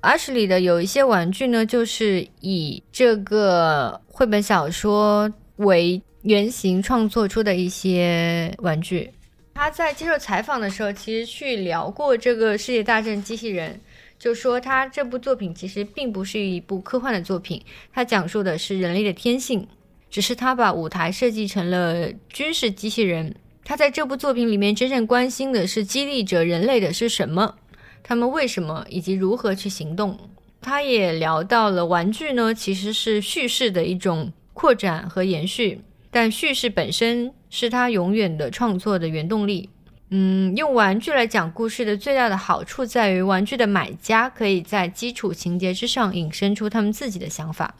[0.00, 9.10] 阿什里的有一些玩具呢，就是以这个绘本小说为原型创作出的一些玩具。
[9.54, 13.72] 他在接受采访的时候，其实去聊过这个《世界大战机器人》，
[14.16, 17.60] 就说他这部作品其实并不是一部科幻的作品，
[17.92, 19.66] 它讲述的是人类的天性，
[20.08, 23.34] 只是他把舞台设计成了军事机器人。
[23.64, 27.56] 他在这部作品里面真正关心的是激励着人类的是什么。
[28.02, 30.18] 他们为什么以及如何去行动？
[30.60, 35.80] 他也聊到了玩具呢，其实是叙事的一种扩展和延续，
[36.10, 39.70] 但叙事本身是他永远的创作的原动力。
[40.10, 47.74] 嗯，用玩具来讲故事的最大的好处在于，玩具的买家可以在基础情节之上引申出他们自己的想法。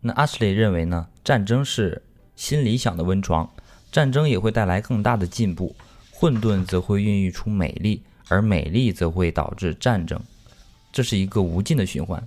[0.00, 1.08] 那阿什利认为呢？
[1.22, 2.02] 战争是
[2.34, 3.50] 新理想的温床，
[3.92, 5.74] 战争也会带来更大的进步，
[6.12, 8.02] 混沌则会孕育出美丽。
[8.30, 10.18] 而美丽则会导致战争，
[10.92, 12.26] 这是一个无尽的循环。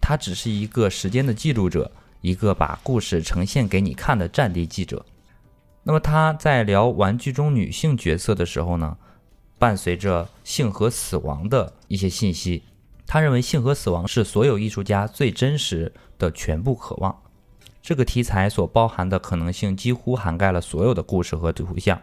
[0.00, 5.04] 他只是一个时间的记录者，一个把故事呈现给你看的战地记者。
[5.82, 8.96] 那么他在聊玩具中女性角色的时候呢，
[9.58, 12.62] 伴随着性和死亡的一些信息。
[13.06, 17.22] 他认为性和死亡是所有艺术家最真实的全部渴望。
[17.82, 22.00] 这个题材所包含的可能性几乎涵盖了所有的故事和图像。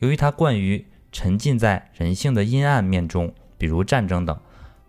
[0.00, 4.36] 由于它惯于沉浸在人性的阴暗面中，比如战争等，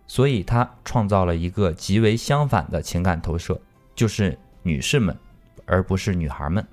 [0.07, 3.61] 所以他创造了一个极为相反的情感投射，
[3.93, 5.15] 就是女士们，
[5.67, 6.65] 而不是女孩们。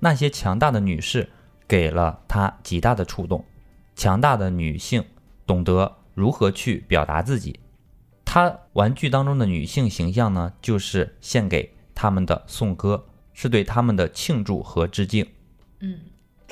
[0.00, 1.28] 那些强大的女士
[1.68, 3.44] 给了他极大的触动。
[3.94, 5.04] 强大的女性
[5.46, 7.60] 懂得如何去表达自己。
[8.24, 13.04] 他玩具当中的女性形象呢，就是献给他们的颂歌，
[13.34, 15.26] 是对他们的庆祝和致敬。
[15.80, 16.00] 嗯。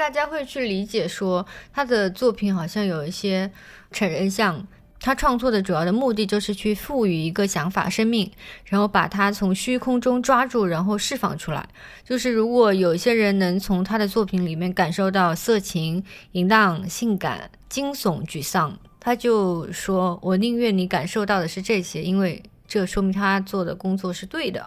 [0.00, 3.50] 大家会去理解说，他的作品好像有一些
[3.92, 4.66] 成人像。
[4.98, 8.30] 他创作的主要的目的就是去赋予一个想法生命，
[8.64, 11.68] 然后把它从虚空中抓住，然后释放出来。
[12.02, 24.66] 就是如果有一些人能从他的作品里面感受到色情、淫荡、性感、惊悚、沮丧，他就说：“我宁愿你感受到的是这些，因为这说明他做的工作是对的。”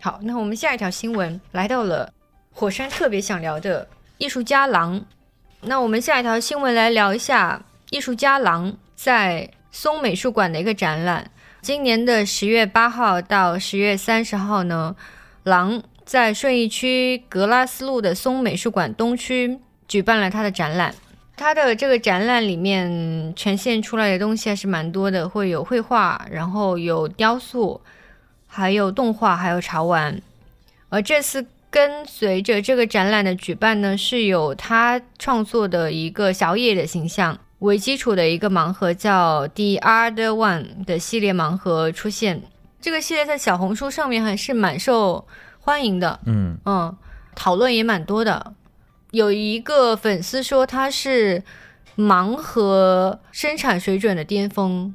[0.00, 2.10] 好，那我们下一条新闻来到了
[2.50, 3.86] 火山特别想聊的。
[4.16, 5.04] 艺术家郎，
[5.62, 11.28] 那我们下一条新闻来聊一下艺术家郎在松美术馆的一个展览。
[11.60, 14.94] 今年的十月八号到十月三十号呢，
[15.42, 20.94] 郎在顺义区格拉斯路的松美术馆东区举办了他的展览。
[21.36, 27.80] 他的这个展览里面呈现出来的东西还是蛮多的，会有绘画，然后有雕塑，
[28.46, 30.22] 还有动画，还有潮玩。
[30.88, 31.44] 而这次。
[31.74, 42.44] 跟随着这个展览的举办呢，是有他创作的一个小野的形象为基础的一个盲盒，叫 The Other One 的系列盲盒出现。
[42.80, 45.26] 这个系列在小红书上面还是蛮受
[45.58, 46.96] 欢迎的，嗯嗯，
[47.34, 48.54] 讨论也蛮多的。
[49.10, 51.42] 有一个粉丝说他是
[51.96, 54.94] 盲盒生产水准的巅峰。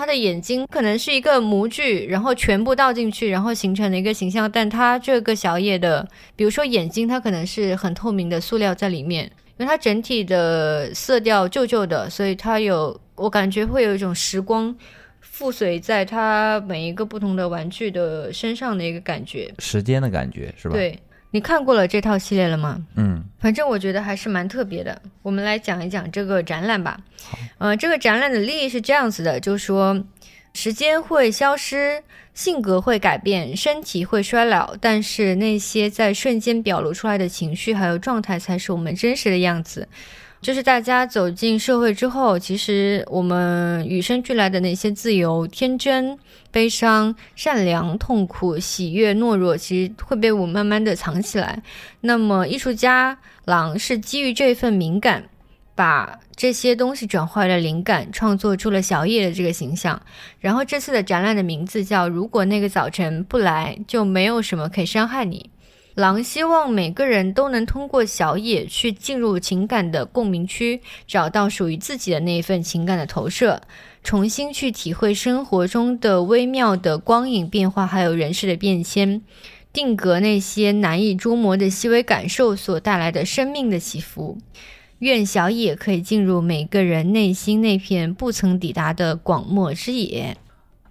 [0.00, 4.50] 他的眼睛可能是一个模具，然后全部倒进去，然后形成了一个形象。
[4.50, 14.74] 但他这个小野的，比如说眼睛，它可能是很透明的塑料在里面，因为它整体的色调旧旧的，所以它有我感觉会有一种时光
[15.20, 20.72] 附随在它每一个不同的玩具的身上的一个感觉，时间的感觉是吧？
[20.74, 20.98] 对。
[21.32, 22.84] 你看过了这套系列了吗？
[22.96, 25.00] 嗯，反正我觉得还是蛮特别的。
[25.22, 26.98] 我们来讲一讲这个展览吧。
[27.58, 30.02] 呃，这个展览的立意是这样子的，就是说，
[30.54, 32.02] 时间会消失，
[32.34, 39.86] 性格会改变，身体会衰老，但是那些在瞬间表露出来的情绪还有状态，才是我们真实的样子。
[40.42, 46.18] 就是大家走进社会之后，其实我们与生俱来的那些自由、天真、
[46.50, 51.62] 悲伤、善良、痛苦、喜悦、懦弱，其实会被我慢慢的藏起来。
[52.00, 55.24] 那么，艺术家郎是基于这份敏感，
[55.74, 60.00] 把这些东西转化了灵感，创作出了小野的这个形象。
[60.38, 65.50] 然后，这次的展览的名字叫“如果那个早晨不来，就没有什么可以伤害你”。
[65.94, 73.60] 狼希望每个人都能通过小野去进入情感的共鸣区，找到属于自己的那一份情感的投射，
[74.02, 79.20] 重新去体会生活中的微妙的光影变化，还有人事的变迁，
[79.72, 84.38] 定格那些难以捉摸的细微感受所带来的生命的起伏。
[85.00, 90.36] 愿小野可以进入每个人内心那片不曾抵达的广漠之野。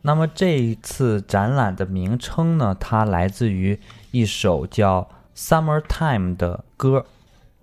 [0.01, 2.75] 那么这一次展览的名称呢？
[2.79, 3.77] 它来自于
[4.11, 7.05] 一首叫《Summertime》的歌，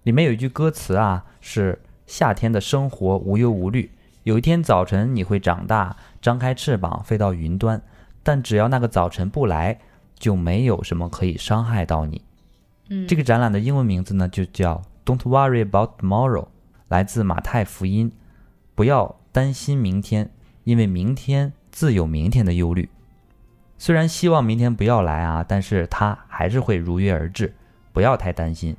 [0.03, 3.91] 里面有一句歌词啊，是夏天的生活无忧无虑。
[4.25, 7.81] 有一天早晨你会长大，张开翅膀飞到云端，
[8.23, 9.79] 但只要那个早晨不来，
[10.19, 12.21] 就没有什么可以伤害到你。
[12.91, 16.49] 嗯，这个展览的英文名字呢，就叫 "Don't worry about tomorrow"，
[16.89, 18.13] 来自马太福音，
[18.75, 20.31] 不要担心明天，
[20.65, 21.55] 因为明天。
[21.77, 22.89] 自有明天的忧虑，
[23.77, 27.53] 虽然希望明天不要来啊，但是它还是会如约而至，
[27.93, 28.75] 不要太担心。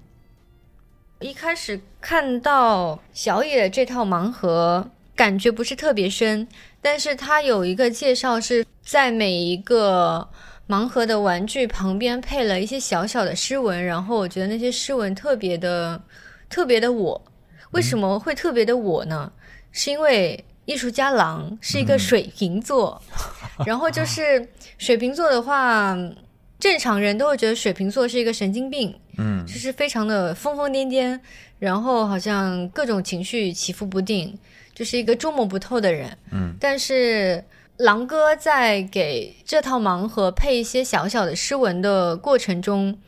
[1.19, 6.47] 一开始看到小野这套盲盒，感觉不是特别深，
[6.81, 10.27] 但是它有一个介绍是在每一个
[10.67, 16.01] 盲盒的玩具旁边配了一些小小的诗文，然后我觉得那些诗文特别的
[16.49, 17.23] 特别的我，
[17.73, 19.31] 为什么会特别的我呢？
[19.71, 20.43] 是因为。
[20.67, 23.01] 艺术家郎是一个水瓶座，
[23.65, 24.45] 然后就是
[24.77, 25.97] 水瓶座的话，
[26.59, 31.17] 正常人都会觉得水瓶座是一个神经病，嗯，就是非常的疯疯癫癫，
[31.57, 34.37] 然后好像各种情绪起伏不定，
[34.75, 36.53] 就是一个捉摸不透的人，嗯。
[36.59, 37.41] 但是
[37.77, 42.99] 狼哥在给这套盲盒配一些小小的诗文的过程中，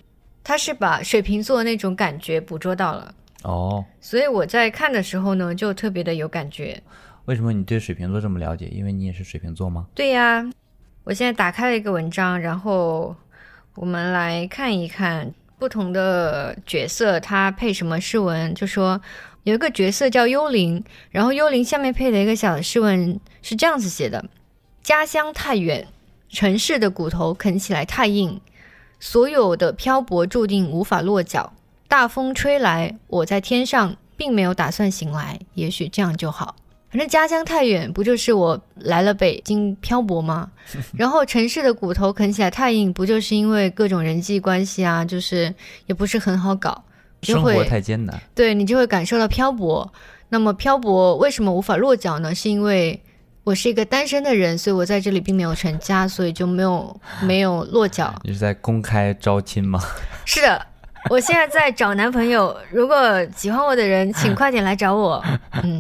[0.45, 6.82] 他是把水瓶座那种感觉捕捉到了，哦，所以我在看的时候呢，就特别的有感觉。
[7.30, 8.65] 为什么你对水瓶座这么了解？
[8.69, 9.86] 因为你也是水瓶座吗？
[9.93, 10.43] 对呀，
[11.03, 13.15] 我现在打开了一个文章，然后
[13.75, 18.51] 我们来看一看不同的角色他配什么诗文。
[18.55, 18.99] 就说
[19.43, 24.25] 有一个角色叫幽灵，然后幽灵下面配了一个小的诗文是这样子写的：
[24.82, 25.88] 家乡太远，
[26.30, 28.41] 城市的骨头啃起来太硬，
[28.99, 31.53] 所有的漂泊注定无法落脚。
[31.88, 36.55] 大风吹来，我在天上，并没有打算醒来，也许这样就好。
[36.92, 40.50] 反正家乡太远，不就是我来了北京漂泊吗？
[40.98, 45.54] 然后城市的骨头啃起来太硬，不就是因为各种人际关系啊，就是
[45.86, 46.84] 也不是很好搞，
[47.22, 48.20] 生活太艰难。
[48.34, 49.92] 对你就会感受到漂泊。
[50.30, 52.34] 那么漂泊为什么无法落脚呢？
[52.34, 53.00] 是因为
[53.44, 58.14] 我是一个单身的人，所以我在这里并没有成家，所以就没有 没有落脚。
[58.24, 59.80] 你是在公开招亲吗？
[60.26, 60.66] 是的，
[61.12, 62.98] 我现在在找男朋友，如果
[63.36, 65.24] 喜欢我的人，请快点来找我。
[65.62, 65.80] 嗯。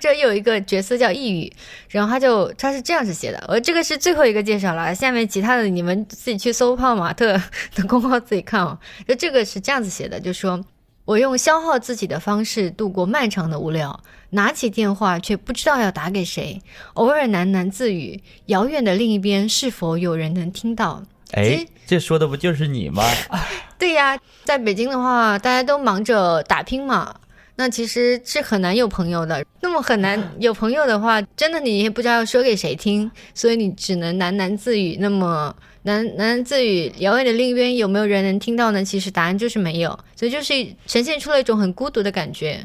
[0.00, 1.52] 这有一个角色叫抑郁，
[1.88, 7.40] 然后他就他是这样子写的，我，这个是最后一个介绍了，下面其他的你们自己去搜泡玛特
[7.74, 8.78] 的公号自己看哦。
[9.06, 10.62] 就这个是这样子写的，就说
[11.04, 13.98] 我用消耗自己的方式度过漫长的无聊，
[14.30, 16.60] 拿起电话却不知道要打给谁，
[16.94, 21.02] 偶尔喃喃自语，遥远的另一边是否有人能听到？
[21.32, 23.02] 哎，这说的不就是你吗？
[23.78, 27.14] 对呀，在北京的话，大家都忙着打拼嘛。
[27.60, 34.96] 那其实是很难有朋友的，那么很难 有朋友的话，真的你也不知道要说给谁听，所以你只能喃喃自语。
[35.00, 35.52] 那么
[35.84, 38.84] 喃喃自语，遥远的另一边有没有人能听到呢？
[38.84, 40.54] 其实答案就是没有，所以就是
[40.86, 42.64] 呈现出了一种很孤独的感觉。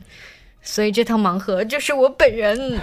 [0.61, 2.79] 所以这套盲盒就是我本人。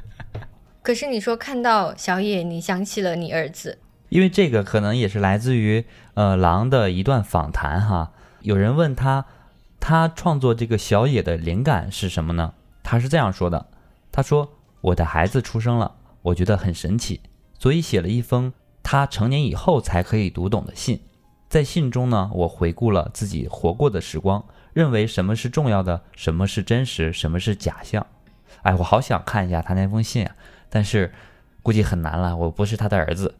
[0.84, 3.78] 可是你说看到小野，你想起了你儿子，
[4.10, 9.24] 因为这个可能也是来自于呃狼的一段访谈哈，有人问他。
[9.80, 12.54] 他创作这个小野的灵感是什么呢？
[12.82, 13.66] 他是这样说的
[14.10, 14.50] ：“他说
[14.80, 17.20] 我的孩子出生了，我觉得很神奇，
[17.58, 18.52] 所以写了一封
[18.82, 21.00] 他成年以后才可以读懂的信。
[21.48, 28.06] 在信中呢，我回顾了自己活过的时光，认为什么是重要的，什么是真实，什么是假象。
[28.62, 30.34] 哎，我好想看一下他那封信啊，
[30.68, 31.12] 但是
[31.62, 32.36] 估计很难了。
[32.36, 33.36] 我不是他的儿子。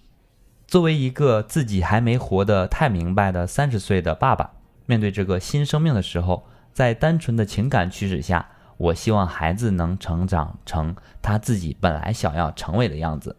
[0.67, 4.53] 作为一个自己还没活得太明白的三十岁的爸爸。”
[4.89, 13.37] 面对这个新生命的时候，在单纯的情感驱使下，我希望孩子能成长成他自己本来想要成为的样子，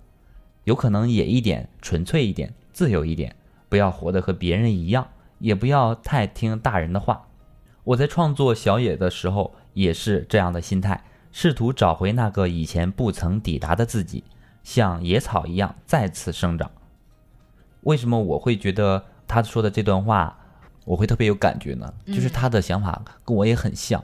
[0.66, 3.36] 有可能野一点、纯粹一点、自由一点，
[3.68, 5.08] 不要活得和别人一样，
[5.40, 7.26] 也不要太听大人的话。
[7.84, 14.24] 我在创作小野的时候，也是这样的心态，试图找回那个以前不曾抵达的自己，
[14.62, 16.70] 像野草一样再次生长。
[17.82, 20.39] 为什么我会觉得他说的这段话
[20.90, 21.94] 我会特别有感觉呢？
[22.08, 24.04] 就是他的想法跟我也很像，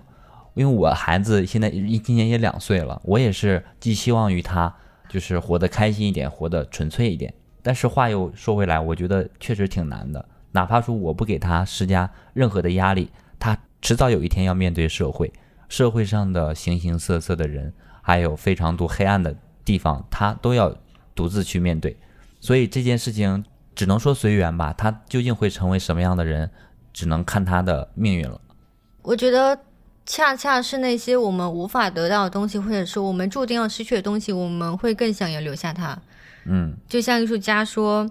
[0.54, 4.72] 因为我孩子现在一今年也两岁了，我也是寄希望于他，
[5.10, 7.34] 就是活得开心一点，活得纯粹一点。
[7.64, 10.24] 但是话又说回来，我觉得确实挺难的。
[10.52, 13.10] 哪怕说我不给他施加任何的压力，
[13.40, 15.34] 他迟早有一天要面对社会，
[15.68, 17.74] 社会上的形形色色的人，
[18.04, 20.72] 还有非常多黑暗的地方，他都要
[21.16, 21.98] 独自去面对。
[22.40, 24.72] 所以这件事情只能说随缘吧。
[24.72, 26.52] 他究竟会成为什么样的人，
[26.96, 28.40] 只能看他的命运了。
[29.02, 29.60] 我觉得，
[30.06, 36.00] 恰恰是那些我们无法得到的东西，或者说我们注定要失去的东西，我们会更想要留下它。
[36.46, 38.10] 嗯，就像艺术家说，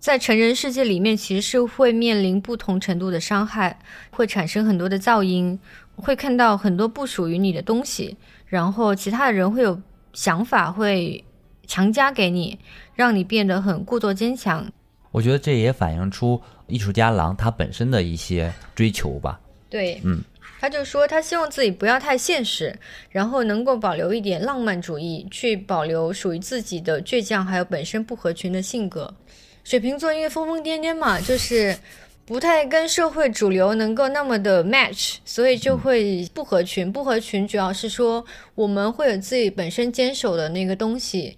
[0.00, 3.78] 在成人世界里面，其实是会面临不同程度的伤害，
[4.10, 5.60] 会产生很多的噪音，
[5.94, 8.16] 会看到很多不属于你的东西，
[8.46, 9.80] 然后其他的人会有
[10.12, 11.24] 想法，会
[11.66, 12.58] 强加给你，
[12.96, 14.66] 让你变得很故作坚强。
[15.14, 19.40] 我觉得这也反映出艺术家郎他本身的一些追求吧。
[19.70, 20.20] 对，嗯。
[20.60, 22.76] 他就说，他希望自己不要太现实，
[23.10, 29.12] 然后能够保留一点浪漫主义，去保留属于自己的倔强，还有本身不合群的性格。
[29.62, 31.76] 水瓶座因为疯疯癫癫嘛，就是
[32.24, 36.90] 不太跟社会主流能够那么的 match，所以就会不合群。
[36.90, 38.24] 不合群主要是说
[38.56, 41.36] 我们会有自己本身坚守的那个东西，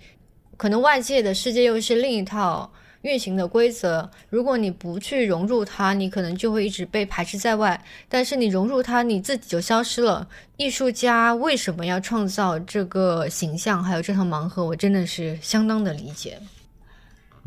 [0.56, 2.72] 可能外界的世界又是另一套。
[3.06, 7.80] 运行的规则，如果你不去融入它，你可能就会一直被排斥在外。
[8.08, 10.28] 但是你融入它，你自己就消失了。
[10.56, 16.40] 艺术家为什么要创造这个形象，还有这套盲盒，我真的是相当的理解。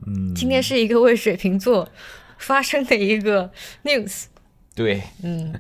[0.08, 1.90] 嗯，今天是一个为水瓶座
[2.38, 3.52] 发生的一个
[3.84, 4.28] news。
[4.74, 5.60] 对，嗯，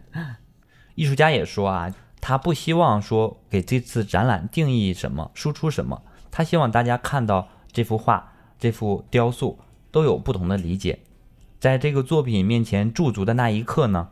[0.95, 9.60] 艺术家也说啊，他不希望说给这次展览定义什么，输出什么，他希望大家看到这幅画，这幅雕塑。
[9.91, 10.99] 都有不同的理解，
[11.59, 14.09] 在这个作品面前驻足的那一刻呢，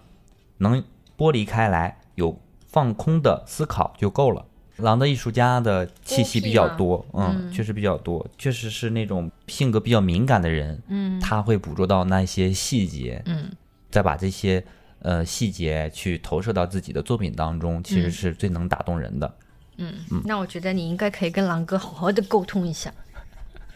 [0.57, 0.83] 能
[1.17, 4.45] 剥离开来，有放空的思考就够了。
[4.77, 13.49] 狼的艺术家的气息比较多，嗯，确实比较多，确实是那种性格比较敏感的人，嗯，他会捕捉到那些细节，嗯，
[13.89, 14.63] 再把这些
[14.99, 19.35] 呃细节去投射到自己的作品当中，其实是最能打动人的。
[19.77, 22.93] 嗯，那我觉得你应该可以跟狼哥好好的沟通一下。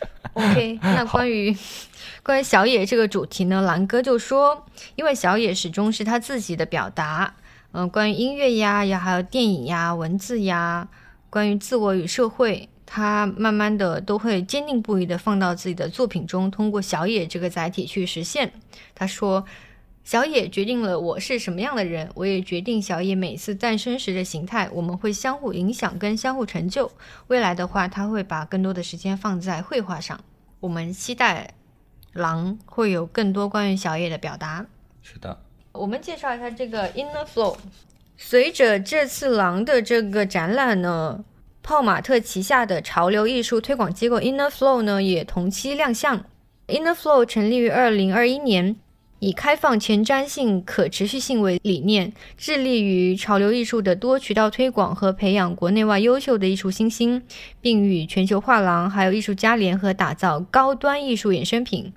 [0.33, 1.55] OK，那关于
[2.23, 7.35] 关于小野这个主题呢，蓝哥就说，因为小野始终是他自己的表达，
[7.71, 10.87] 嗯，关于音乐呀，也还有电影呀、文字呀，
[11.29, 18.53] 关于自我与社会，他慢慢的都会坚定不移的放到自己的作品中，通过小野这个载体去实现。
[18.95, 19.45] 他说。
[20.03, 24.67] 小野决定了我是什么样的人，我也决定小野每次诞生时的形态。
[24.73, 26.91] 我们会相互影响跟相互成就。
[27.27, 30.19] 未来的话，他会把更多的时间放在绘画上。
[30.59, 31.53] 我们期待
[32.13, 34.65] 狼会有更多关于小野的表达。
[35.01, 35.39] 是的，
[35.71, 37.55] 我们介绍一下这个 Inner Flow。
[38.17, 41.23] 随着这次狼的这个展览呢，
[41.63, 46.25] 泡玛特旗下的潮流艺术推广机构 Inner Flow 呢也同期亮相。
[46.67, 48.75] Inner Flow 成立于二零二一年。
[49.22, 57.22] 以开放、前瞻性、可持续性为理念，致力于潮流艺术的多渠道推广和培养国内外优秀的艺术新星，
[57.61, 61.93] 并与全球画廊还有艺术家联合打造高端艺术衍生品，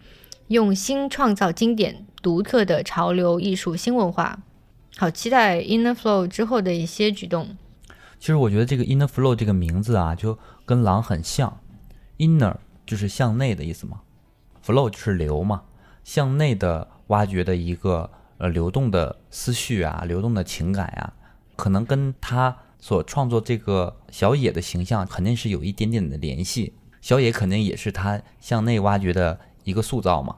[0.48, 4.40] 用心创造经典、独特的潮流艺术新文化。
[4.98, 7.56] 好期待 Inner Flow 之后的一些举动。
[8.18, 11.58] 其实我觉得这个 Inner Flow 这个名字啊，就跟狼很像。
[12.18, 14.02] Inner 就是向内的意思嘛
[14.62, 15.62] ，Flow 就是流嘛，
[16.04, 16.88] 向内的。
[17.08, 21.12] 挖掘的一个呃流动的思绪啊，流动的情感呀，
[21.56, 26.74] 可能跟他所创作这个小野的形象肯定是有一点点的联系。
[27.00, 30.36] 小野肯定也是他向内挖掘的一个塑造嘛。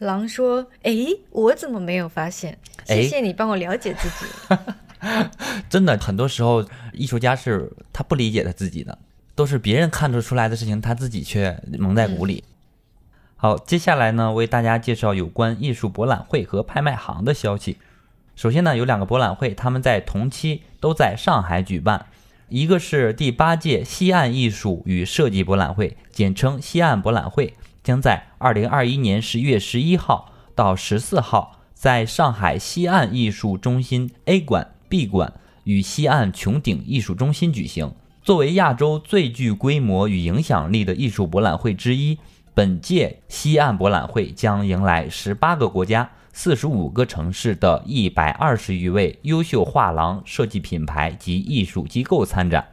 [0.00, 0.92] 狼说：“哎，
[1.30, 2.58] 我怎么没有发现？
[2.84, 4.58] 谢谢你帮我了解自己。
[5.70, 8.98] 真的，很多时候艺术家是他不理解他自己的，
[9.34, 12.42] 都是别人看得出来的事情，他自己却蒙在鼓里。”
[13.38, 17.76] 好，接下来呢，为大家介绍有关艺术博览会和拍卖行的消息。
[18.34, 22.06] 首先呢，有两个博览会，他们在同期都在上海举办，
[22.48, 27.52] 一个是第八届西岸艺术与设计博览会，简称西岸博览会，
[27.84, 35.34] 将在二零二一年十一月十一号到十四号，在上海西岸艺术中心 A 馆、B 馆
[35.64, 37.92] 与西岸穹顶艺术中心举行。
[38.22, 42.18] 作为亚洲最具规模与影响力的艺术博览会之一。
[42.56, 52.66] 本届西岸博览会将迎来十八个国家、四十五个城市的一百二十余位优秀画廊、设计品牌及艺术机构参展，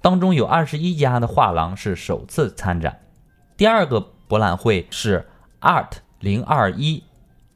[0.00, 3.00] 当中有二十一家的画廊是首次参展。
[3.56, 3.98] 第二个
[4.28, 5.28] 博览会是
[5.60, 5.90] Art
[6.20, 7.02] 零二一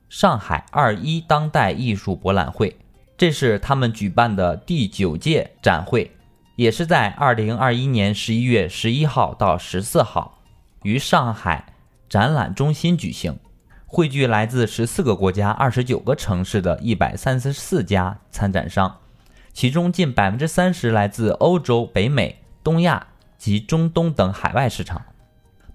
[0.08, 2.76] 上海二一当代艺术博览会，
[3.16, 6.10] 这是他们举办的第九届展会，
[6.56, 10.40] 也是在二零二一年十一月十一号到十四号
[10.84, 11.74] 于上海
[12.08, 13.38] 展览中心举行。
[13.86, 18.98] 汇聚来自十四个国家、二十九个城市的一百三十四家参展商，
[19.52, 23.06] 其中近百分之三十来自欧洲、北美、东亚
[23.38, 25.02] 及中东等海外市场。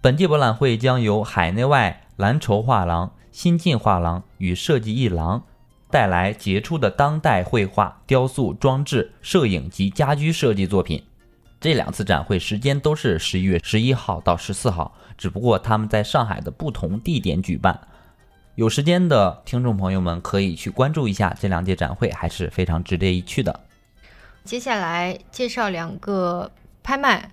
[0.02, 5.44] 本届博览会将由海内外蓝筹画廊、新晋画廊与设计艺廊
[5.90, 11.04] 带来杰出的当代绘画、雕塑、装置、摄影及家居设计作品。
[11.62, 17.78] 这两次展会时间都是十一月十一号到十四号，只不过他们在上海的不同地点举办。
[18.56, 23.60] 有时间的听众朋友们可以去关注一下这两届展会，还是非常值得一去的。
[24.46, 26.50] 接下来介绍两个
[26.82, 27.30] 拍卖，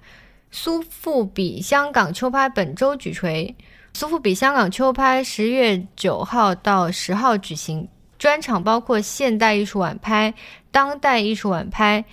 [0.51, 3.55] 苏富比香港秋拍本周举锤。
[3.95, 10.35] 苏富比香港秋拍十月九号到十号举行，专场包括现代艺术晚拍、
[10.71, 12.05] 当代艺术晚拍、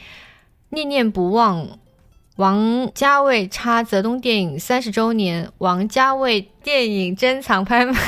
[0.69, 1.79] 念念不忘、
[2.37, 7.99] 王家卫插泽东电影三十周年、王家卫电影珍藏拍卖。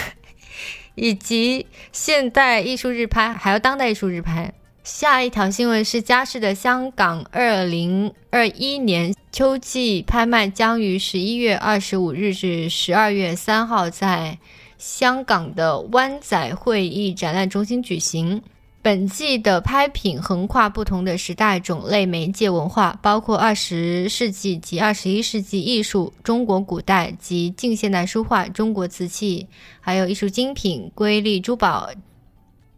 [0.96, 4.54] 以及现代艺术日拍，还有当代艺术日拍。
[4.82, 14.38] 下一条新闻是佳士的香港二零二一年秋季拍卖将于十一月二十五日至十二月三号在
[14.78, 18.42] 香港的湾仔会议展览中心举行。
[18.86, 29.48] 本季的拍品横跨不同的时代、种类、媒介、文化，包括二十世纪及二十一世纪艺术、中国古代及近现代书画、中国瓷器，
[29.82, 31.90] 还有艺术精品、瑰丽珠宝、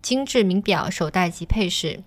[0.01, 2.01] 精致名表、手袋及配饰。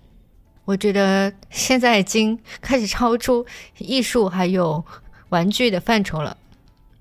[0.65, 3.45] 我觉得现在已经开始超出
[3.77, 4.83] 艺术还有
[5.29, 6.35] 玩具的范畴了，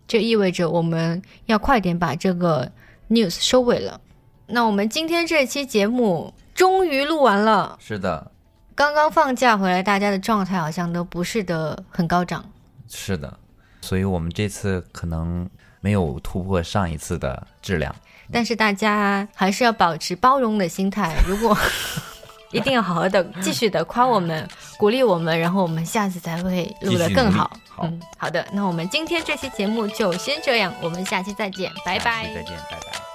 [0.06, 2.70] 这意味着我们要快点把这个
[3.08, 3.98] news 收尾了。
[4.46, 6.34] 那我们今天这期节目。
[6.60, 8.30] 终于录完了，是的，
[8.74, 12.44] 刚刚放假回来，大家的状态好像都不是的很高涨。
[12.86, 13.34] 是的，
[13.80, 15.48] 所以我们这次可能
[15.80, 17.96] 没有突破上一次的质量，
[18.30, 21.16] 但是大家还是要保持包容的心态。
[21.26, 21.56] 如果
[22.52, 24.46] 一定要好好的 继续的夸我们，
[24.76, 27.50] 鼓励我们，然后我们下次才会录得更好。
[27.82, 32.34] 嗯，好的，那我们今天这期节目就先这样，我们下期再见，拜拜。
[32.34, 33.09] 再见，拜拜。